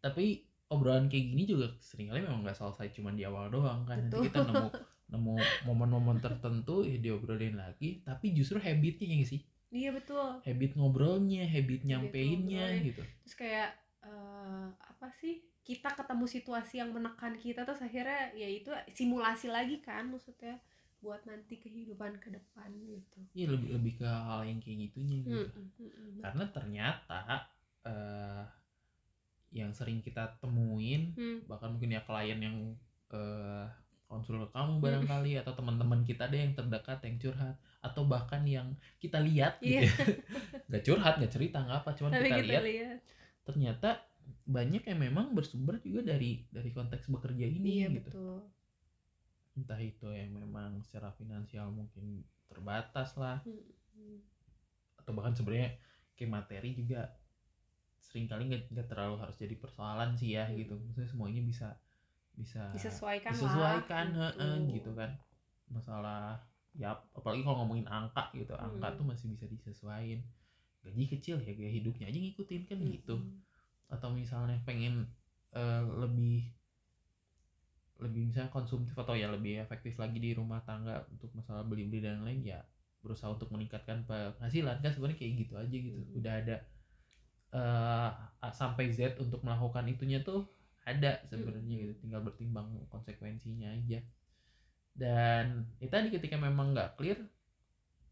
tapi 0.00 0.49
obrolan 0.70 1.10
kayak 1.10 1.34
gini 1.34 1.42
juga 1.50 1.66
sering 1.82 2.14
kali 2.14 2.22
memang 2.22 2.46
nggak 2.46 2.54
selesai 2.54 2.94
cuma 2.94 3.10
di 3.10 3.26
awal 3.26 3.50
doang 3.50 3.82
kan 3.82 3.98
nanti 3.98 4.22
Betul. 4.22 4.30
kita 4.30 4.38
nemu 4.46 4.68
nemu 5.10 5.34
momen-momen 5.66 6.22
tertentu 6.22 6.86
ya 6.86 6.96
diobrolin 7.02 7.58
lagi 7.58 8.00
tapi 8.06 8.30
justru 8.30 8.62
habitnya 8.62 9.18
ya 9.18 9.26
sih 9.26 9.42
iya 9.74 9.90
betul 9.90 10.38
habit 10.46 10.78
ngobrolnya 10.78 11.42
habit 11.50 11.82
nyampeinnya 11.82 12.62
ngobrolnya. 12.62 12.86
gitu 12.86 13.02
terus 13.26 13.34
kayak 13.34 13.70
eh, 14.06 14.66
apa 14.70 15.06
sih 15.18 15.42
kita 15.66 15.90
ketemu 15.92 16.24
situasi 16.30 16.74
yang 16.78 16.90
menekan 16.94 17.34
kita 17.34 17.66
terus 17.66 17.82
akhirnya 17.82 18.30
ya 18.38 18.48
itu 18.48 18.70
simulasi 18.94 19.50
lagi 19.50 19.82
kan 19.82 20.06
maksudnya 20.06 20.62
buat 21.00 21.24
nanti 21.26 21.56
kehidupan 21.58 22.20
ke 22.22 22.30
depan 22.30 22.70
gitu 22.86 23.20
ya 23.34 23.50
lebih 23.50 23.74
lebih 23.74 23.92
ke 23.98 24.06
hal 24.06 24.46
yang 24.46 24.62
kayak 24.62 24.90
gitunya 24.90 25.16
gitu 25.26 25.58
Mm-mm, 25.58 25.66
mm-mm. 25.80 26.20
karena 26.22 26.44
ternyata 26.52 27.20
eh 27.82 28.44
yang 29.50 29.70
sering 29.74 29.98
kita 30.00 30.38
temuin 30.38 31.10
Hmm, 31.14 31.42
bahkan 31.46 31.74
mungkin 31.74 31.90
ya 31.90 32.02
klien 32.02 32.38
yang 32.38 32.56
eh 33.10 33.66
konsul 34.06 34.42
ke 34.42 34.50
kamu 34.50 34.82
barangkali 34.82 35.38
atau 35.38 35.54
teman-teman 35.54 36.02
kita 36.02 36.26
deh 36.26 36.42
yang 36.42 36.54
terdekat 36.54 36.98
yang 37.06 37.14
curhat 37.18 37.54
atau 37.78 38.02
bahkan 38.02 38.42
yang 38.42 38.74
kita 38.98 39.22
lihat 39.22 39.62
gitu 39.62 39.82
Iya. 39.82 39.86
ya. 39.86 39.92
nggak 40.70 40.82
curhat 40.82 41.14
nggak 41.22 41.30
cerita 41.30 41.62
nggak 41.62 41.78
apa 41.86 41.90
cuman 41.94 42.10
tapi 42.10 42.26
kita 42.26 42.36
kita 42.42 42.46
lihat. 42.50 42.62
lihat. 42.66 42.98
Ternyata 43.46 43.88
banyak 44.46 44.82
yang 44.86 44.98
memang 44.98 45.30
bersumber 45.34 45.78
juga 45.78 46.02
dari 46.06 46.42
dari 46.50 46.70
konteks 46.70 47.06
bekerja 47.06 47.46
ini 47.46 47.70
iya 47.82 47.86
gitu. 47.90 48.10
betul. 48.10 48.38
Entah 49.54 49.78
itu 49.78 50.06
yang 50.10 50.30
memang 50.34 50.82
secara 50.82 51.10
finansial 51.14 51.70
mungkin 51.70 52.22
terbatas 52.46 53.14
lah. 53.14 53.38
Mm-mm. 53.46 54.18
atau 54.96 55.12
bahkan 55.16 55.32
sebenarnya 55.32 55.74
kayak 56.14 56.30
materi 56.30 56.70
juga 56.76 57.08
sering 58.00 58.26
kali 58.30 58.42
nggak 58.50 58.62
nggak 58.72 58.86
terlalu 58.90 59.16
harus 59.22 59.36
jadi 59.38 59.54
persoalan 59.60 60.10
sih 60.18 60.34
ya 60.36 60.44
Hmm. 60.48 60.58
gitu 60.60 60.74
maksudnya 60.80 61.08
semuanya 61.12 61.42
bisa 61.44 61.68
bisa 62.34 62.62
disesuaikan 62.74 63.30
disesuaikan 63.34 64.06
lah 64.16 64.32
heeh, 64.34 64.54
gitu 64.74 64.90
kan 64.96 65.10
masalah 65.70 66.40
ya 66.74 66.94
apalagi 67.14 67.42
kalau 67.46 67.62
ngomongin 67.66 67.86
angka 67.90 68.30
gitu 68.34 68.54
angka 68.56 68.88
Hmm. 68.90 68.96
tuh 68.98 69.06
masih 69.10 69.26
bisa 69.34 69.44
disesuaikan 69.50 70.20
gaji 70.80 71.04
kecil 71.12 71.36
ya 71.44 71.52
gaya 71.52 71.70
hidupnya 71.76 72.08
aja 72.08 72.18
ngikutin 72.18 72.62
kan 72.64 72.78
Mm-mm. 72.80 72.94
gitu 72.96 73.16
atau 73.90 74.08
misalnya 74.14 74.56
pengen 74.64 75.04
eh, 75.52 75.82
lebih 76.02 76.46
lebih 78.00 78.32
misalnya 78.32 78.48
konsumtif 78.48 78.96
atau 78.96 79.12
ya 79.12 79.28
lebih 79.28 79.60
efektif 79.60 80.00
lagi 80.00 80.16
di 80.16 80.32
rumah 80.32 80.64
tangga 80.64 81.04
untuk 81.12 81.28
masalah 81.36 81.60
beli-beli 81.68 82.00
dan 82.00 82.24
lain 82.24 82.40
ya 82.40 82.64
berusaha 83.04 83.28
untuk 83.36 83.52
meningkatkan 83.52 84.08
penghasilan 84.08 84.80
kan 84.80 84.90
sebenarnya 84.92 85.18
kayak 85.20 85.32
gitu 85.44 85.54
aja 85.60 85.76
gitu 85.76 86.00
Hmm. 86.00 86.16
udah 86.16 86.32
ada 86.40 86.56
eh 87.50 88.10
A 88.40 88.48
sampai 88.56 88.88
Z 88.88 89.20
untuk 89.20 89.44
melakukan 89.44 89.84
itunya 89.84 90.24
tuh 90.24 90.48
ada 90.86 91.20
sebenarnya 91.28 91.76
Hmm. 91.76 91.82
gitu 91.84 91.94
tinggal 92.00 92.20
bertimbang 92.24 92.66
konsekuensinya 92.88 93.68
aja 93.68 94.00
dan 94.96 95.68
ya 95.78 95.88
tadi 95.88 96.08
ketika 96.10 96.36
memang 96.36 96.72
nggak 96.74 96.96
clear 96.96 97.18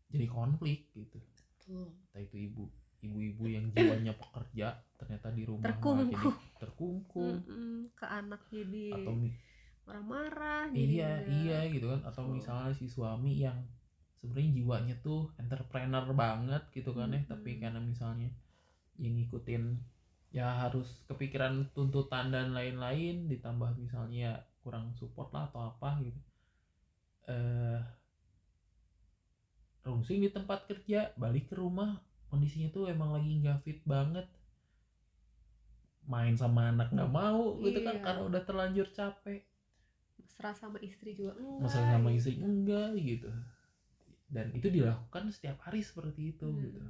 jadi 0.08 0.26
konflik 0.28 0.88
gitu 0.94 1.18
Betul. 1.58 1.88
entah 2.08 2.22
itu 2.22 2.36
ibu 2.48 2.64
ibu-ibu 3.00 3.44
yang 3.46 3.64
jiwanya 3.70 4.12
pekerja 4.22 4.66
ternyata 4.98 5.30
di 5.30 5.42
rumah 5.46 5.74
malah 5.80 6.04
Terkungkung. 6.04 6.10
jadi 6.10 6.28
terkungkung 6.60 7.34
Mm-mm. 7.46 7.74
ke 7.94 8.06
anak 8.06 8.42
jadi 8.50 8.86
atau 8.94 9.14
marah-marah 9.86 10.68
iya 10.74 11.10
iya 11.26 11.58
gitu 11.72 11.88
kan 11.88 12.00
atau 12.04 12.22
Betul. 12.26 12.34
misalnya 12.36 12.72
si 12.76 12.86
suami 12.86 13.32
yang 13.38 13.58
sebenarnya 14.20 14.50
jiwanya 14.54 14.94
tuh 15.00 15.30
entrepreneur 15.38 16.04
banget 16.12 16.62
gitu 16.74 16.90
kan 16.92 17.08
ya 17.14 17.22
tapi 17.24 17.56
Mm-mm. 17.56 17.62
karena 17.64 17.80
misalnya 17.80 18.30
yang 18.98 19.14
ngikutin. 19.18 19.78
Ya 20.28 20.44
harus 20.68 20.84
kepikiran 21.08 21.72
tuntutan 21.72 22.28
dan 22.28 22.52
lain-lain 22.52 23.32
ditambah 23.32 23.80
misalnya 23.80 24.18
ya 24.18 24.34
kurang 24.60 24.92
support 25.00 25.32
lah 25.32 25.48
atau 25.48 25.72
apa 25.72 25.96
gitu. 26.04 26.20
Eh 27.30 27.80
rungsing 29.88 30.20
di 30.20 30.28
tempat 30.28 30.68
kerja 30.68 31.16
balik 31.16 31.48
ke 31.48 31.56
rumah 31.56 31.96
kondisinya 32.28 32.68
tuh 32.68 32.92
emang 32.92 33.16
lagi 33.16 33.40
nggak 33.40 33.64
fit 33.64 33.80
banget. 33.88 34.28
Main 36.04 36.36
sama 36.36 36.68
anak 36.72 36.92
nggak 36.92 37.08
mau 37.08 37.56
gitu 37.64 37.80
kan 37.84 37.96
Iya. 37.96 38.04
karena 38.04 38.22
udah 38.28 38.42
terlanjur 38.44 38.88
capek. 38.92 39.44
Mesra 40.20 40.52
sama 40.52 40.76
istri 40.84 41.16
juga 41.16 41.32
enggak 41.40 41.62
masa 41.64 41.80
sama 41.88 42.08
istri 42.12 42.36
enggak 42.36 42.92
gitu. 43.00 43.32
Dan 44.28 44.52
itu 44.52 44.68
dilakukan 44.68 45.32
setiap 45.32 45.56
hari 45.64 45.80
seperti 45.80 46.36
itu 46.36 46.44
Hmm. 46.44 46.60
gitu 46.60 46.80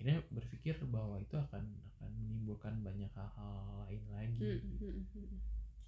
akhirnya 0.00 0.24
berpikir 0.30 0.72
bahwa 0.88 1.12
itu 1.14 1.36
akan 1.36 1.60
akan 1.92 2.08
menimbulkan 2.16 2.72
banyak 2.80 3.12
hal-hal 3.12 3.52
lain 3.84 4.00
lagi 4.08 4.40
Hmm, 4.40 4.60
hmm, 4.80 5.04
hmm. 5.12 5.38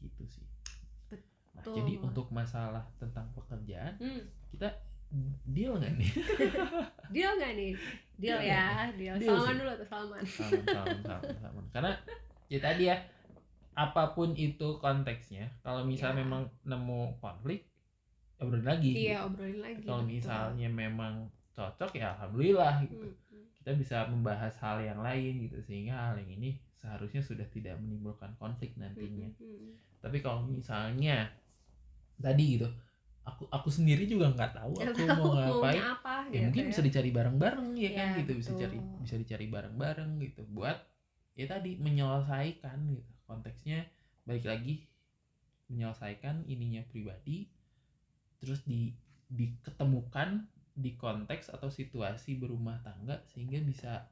gitu 0.00 0.22
sih 0.28 0.44
nah 1.52 1.60
Betul. 1.60 1.74
jadi 1.80 1.92
untuk 1.98 2.28
masalah 2.28 2.84
tentang 2.96 3.24
pekerjaan 3.32 3.96
Hmm. 3.96 4.20
kita 4.50 4.68
deal 5.46 5.76
nggak 5.76 5.96
nih 5.96 6.10
Deal 7.12 7.32
nggak 7.34 7.52
nih? 7.54 7.72
Deal 8.14 8.36
Deal 8.36 8.40
ya, 8.42 8.88
deal. 8.92 9.16
Deal 9.16 9.28
Salaman 9.30 9.48
sih. 9.50 9.60
dulu 9.60 9.72
tuh, 9.74 9.86
salaman. 9.86 10.22
salaman 10.22 10.64
salaman 10.64 11.00
salaman 11.02 11.36
salaman 11.36 11.66
karena 11.68 11.90
ya 12.48 12.58
tadi 12.58 12.82
ya 12.84 12.96
apa 13.72 14.12
pun 14.12 14.32
itu 14.32 14.68
konteksnya 14.76 15.48
kalau 15.60 15.80
misalnya 15.82 16.20
Ya. 16.20 16.22
memang 16.24 16.42
nemu 16.62 17.00
konflik 17.18 17.64
obrolin 18.36 18.64
lagi 18.66 18.92
Iya, 18.92 19.20
gitu. 19.20 19.28
obrolin 19.28 19.60
lagi. 19.60 19.80
kalau 19.82 20.02
misalnya 20.02 20.68
memang 20.68 21.14
cocok 21.52 21.90
ya 21.92 22.12
alhamdulillah 22.12 22.80
gitu 22.82 22.96
Hmm, 22.98 23.12
hmm. 23.12 23.31
Kita 23.62 23.78
bisa 23.78 23.96
membahas 24.10 24.58
hal 24.58 24.82
yang 24.82 24.98
lain 24.98 25.46
gitu 25.46 25.62
sehingga 25.62 25.94
hal 25.94 26.18
yang 26.18 26.34
ini 26.34 26.58
seharusnya 26.82 27.22
sudah 27.22 27.46
tidak 27.54 27.78
menimbulkan 27.78 28.34
konflik 28.42 28.74
nantinya. 28.74 29.30
Hmm, 29.38 29.46
hmm, 29.46 29.72
tapi 30.02 30.18
kalau 30.18 30.42
misalnya 30.50 31.30
tadi 32.18 32.58
gitu 32.58 32.66
aku 33.22 33.46
aku 33.54 33.70
sendiri 33.70 34.02
juga 34.10 34.34
nggak 34.34 34.50
tahu 34.58 34.74
aku 34.82 35.02
mau 35.14 35.30
ngapain. 35.38 35.78
apa 35.78 36.26
ya 36.26 36.42
gitu 36.42 36.46
mungkin 36.50 36.64
bisa 36.74 36.82
dicari 36.82 37.10
bareng-bareng 37.14 37.68
ya 37.78 37.90
kan 37.94 38.06
Ya, 38.10 38.18
gitu. 38.18 38.32
Bisa 38.34 38.50
betul. 38.50 38.62
cari 38.66 38.78
bisa 38.98 39.14
dicari 39.14 39.46
bareng-bareng 39.46 40.10
gitu. 40.26 40.42
Buat 40.50 40.78
ya 41.38 41.46
tadi 41.46 41.78
menyelesaikan 41.78 42.78
gitu. 42.98 43.12
Konteksnya 43.30 43.86
balik 44.26 44.50
lagi 44.50 44.90
menyelesaikan 45.70 46.50
ininya 46.50 46.82
pribadi 46.90 47.46
terus 48.42 48.66
di 48.66 48.90
diketemukan 49.30 50.50
di 50.72 50.96
konteks 50.96 51.52
atau 51.52 51.68
situasi 51.68 52.40
berumah 52.40 52.80
tangga 52.80 53.20
sehingga 53.28 53.60
bisa 53.60 54.08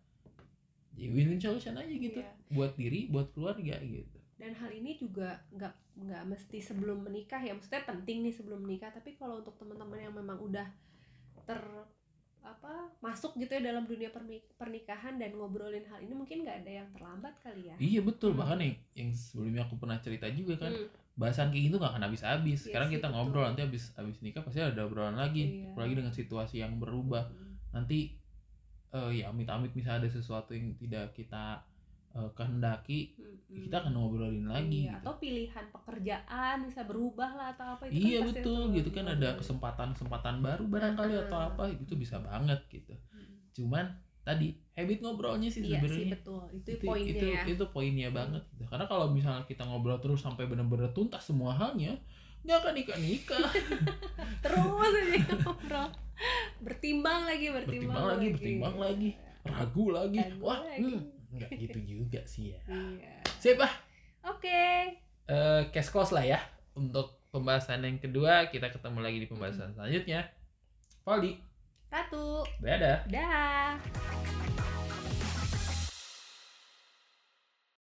ya 0.98 1.08
win-win 1.08 1.40
solution 1.40 1.78
aja 1.78 1.94
gitu. 1.94 2.20
Iya. 2.20 2.32
buat 2.52 2.72
diri 2.76 3.08
buat 3.08 3.32
keluarga 3.32 3.78
gitu. 3.80 4.18
Dan 4.36 4.56
hal 4.56 4.70
ini 4.72 4.96
juga 4.96 5.40
nggak 5.52 5.74
nggak 6.00 6.22
mesti 6.28 6.58
sebelum 6.64 7.04
menikah 7.04 7.40
ya 7.40 7.52
maksudnya 7.52 7.84
penting 7.84 8.24
nih 8.24 8.34
sebelum 8.34 8.64
menikah 8.64 8.88
tapi 8.92 9.16
kalau 9.16 9.44
untuk 9.44 9.56
teman-teman 9.60 10.00
yang 10.00 10.14
memang 10.16 10.40
udah 10.40 10.64
ter 11.44 11.60
apa 12.40 12.88
masuk 13.04 13.36
gitu 13.36 13.52
ya 13.52 13.60
dalam 13.60 13.84
dunia 13.84 14.08
pernikahan 14.56 15.20
dan 15.20 15.36
ngobrolin 15.36 15.84
hal 15.92 16.00
ini 16.00 16.16
mungkin 16.16 16.40
nggak 16.40 16.64
ada 16.64 16.72
yang 16.82 16.88
terlambat 16.96 17.36
kali 17.44 17.68
ya. 17.68 17.76
Iya 17.76 18.00
betul. 18.00 18.32
Hmm. 18.32 18.40
bahkan 18.40 18.58
yang, 18.64 18.76
yang 18.96 19.10
sebelumnya 19.12 19.62
aku 19.68 19.76
pernah 19.76 20.00
cerita 20.00 20.26
juga 20.32 20.56
kan 20.56 20.72
Hmm, 20.72 20.88
bahasan 21.20 21.52
kayak 21.52 21.68
gitu 21.68 21.76
nggak 21.76 21.92
akan 21.92 22.04
habis-habis 22.08 22.58
Iya 22.58 22.64
sekarang 22.66 22.88
kita 22.88 23.06
betul. 23.06 23.14
ngobrol 23.14 23.44
nanti 23.44 23.60
habis 23.60 23.92
habis 23.92 24.16
nikah 24.24 24.40
pasti 24.40 24.58
ada 24.58 24.80
obrolan 24.82 25.14
lagi 25.14 25.42
Iya. 25.60 25.70
apalagi 25.70 25.94
dengan 25.94 26.10
situasi 26.10 26.56
yang 26.58 26.80
berubah 26.80 27.28
hmm, 27.28 27.76
nanti 27.76 28.16
eh, 28.90 29.10
ya 29.14 29.28
amit-amit 29.28 29.70
misalnya 29.70 30.08
ada 30.08 30.10
sesuatu 30.10 30.50
yang 30.50 30.72
tidak 30.74 31.12
kita 31.12 31.60
eh, 32.10 32.30
kehendaki 32.32 33.14
hmm, 33.14 33.36
hmm. 33.46 33.62
kita 33.68 33.76
akan 33.78 33.92
ngobrolin 33.92 34.48
lagi 34.48 34.88
Iya, 34.88 34.96
gitu. 34.96 35.02
atau 35.04 35.14
pilihan 35.16 35.64
pekerjaan 35.70 36.56
bisa 36.64 36.80
berubah 36.82 37.30
lah 37.36 37.46
atau 37.52 37.66
apa 37.76 37.84
itu 37.86 38.00
iya 38.00 38.18
kan 38.18 38.26
betul 38.32 38.60
itu 38.66 38.74
gitu 38.80 38.90
kan 38.90 39.06
ada 39.06 39.28
kesempatan-kesempatan 39.36 40.34
baru 40.40 40.64
barangkali 40.66 41.12
Heeh. 41.14 41.24
atau 41.28 41.38
apa 41.38 41.62
itu 41.68 41.94
bisa 41.94 42.16
banget 42.18 42.58
gitu 42.66 42.96
Hmm. 43.12 43.28
cuman 43.52 43.86
tadi 44.30 44.54
habit 44.78 44.98
ngobrolnya 45.02 45.50
sih 45.50 45.66
iya 45.66 45.82
sih 45.82 46.06
sebenarnya. 46.06 46.14
betul. 46.14 46.42
Itu, 46.54 46.68
itu 46.70 46.86
poinnya 46.86 47.10
itu 47.10 47.26
ya. 47.26 47.42
itu 47.44 47.64
poinnya 47.74 48.08
banget 48.14 48.42
gitu. 48.54 48.64
karena 48.70 48.86
kalau 48.86 49.06
misalnya 49.10 49.42
kita 49.44 49.62
ngobrol 49.66 49.98
terus 49.98 50.22
sampai 50.22 50.46
benar-benar 50.46 50.94
tuntas 50.94 51.26
semua 51.26 51.50
halnya 51.52 51.98
nggak 52.40 52.56
akan 52.56 52.72
nikah 52.72 52.98
nikah 53.02 53.48
terus 54.44 54.64
aja 54.64 55.00
ngobrol. 55.42 55.88
Bertimbang 56.60 57.24
lagi 57.24 57.48
bertimbang, 57.48 57.96
Bertimbang 57.96 58.04
lagi, 58.06 58.26
bertimbang 58.36 58.76
lagi. 58.76 59.10
ragu 59.40 59.84
lagi. 59.88 60.18
Ragu 60.20 60.40
wah 60.44 60.60
lagi. 60.60 60.84
hmm, 60.84 61.00
nggak 61.32 61.50
gitu 61.56 61.78
juga 61.84 62.20
sih 62.28 62.52
ya. 62.52 62.60
Iya. 62.68 63.14
Sip 63.40 63.56
ah. 63.60 63.72
Oke. 64.28 64.60
Eh, 65.24 65.62
cash 65.72 65.88
close 65.88 66.12
lah 66.12 66.24
ya 66.24 66.40
untuk 66.76 67.24
pembahasan 67.32 67.84
yang 67.88 67.96
kedua. 67.96 68.52
Kita 68.52 68.68
ketemu 68.68 69.00
lagi 69.00 69.18
di 69.24 69.28
pembahasan 69.32 69.72
selanjutnya. 69.72 70.28
Valdi 71.08 71.49
Ratu. 71.90 72.46
Dadah. 72.62 73.02
Dah 73.10 73.74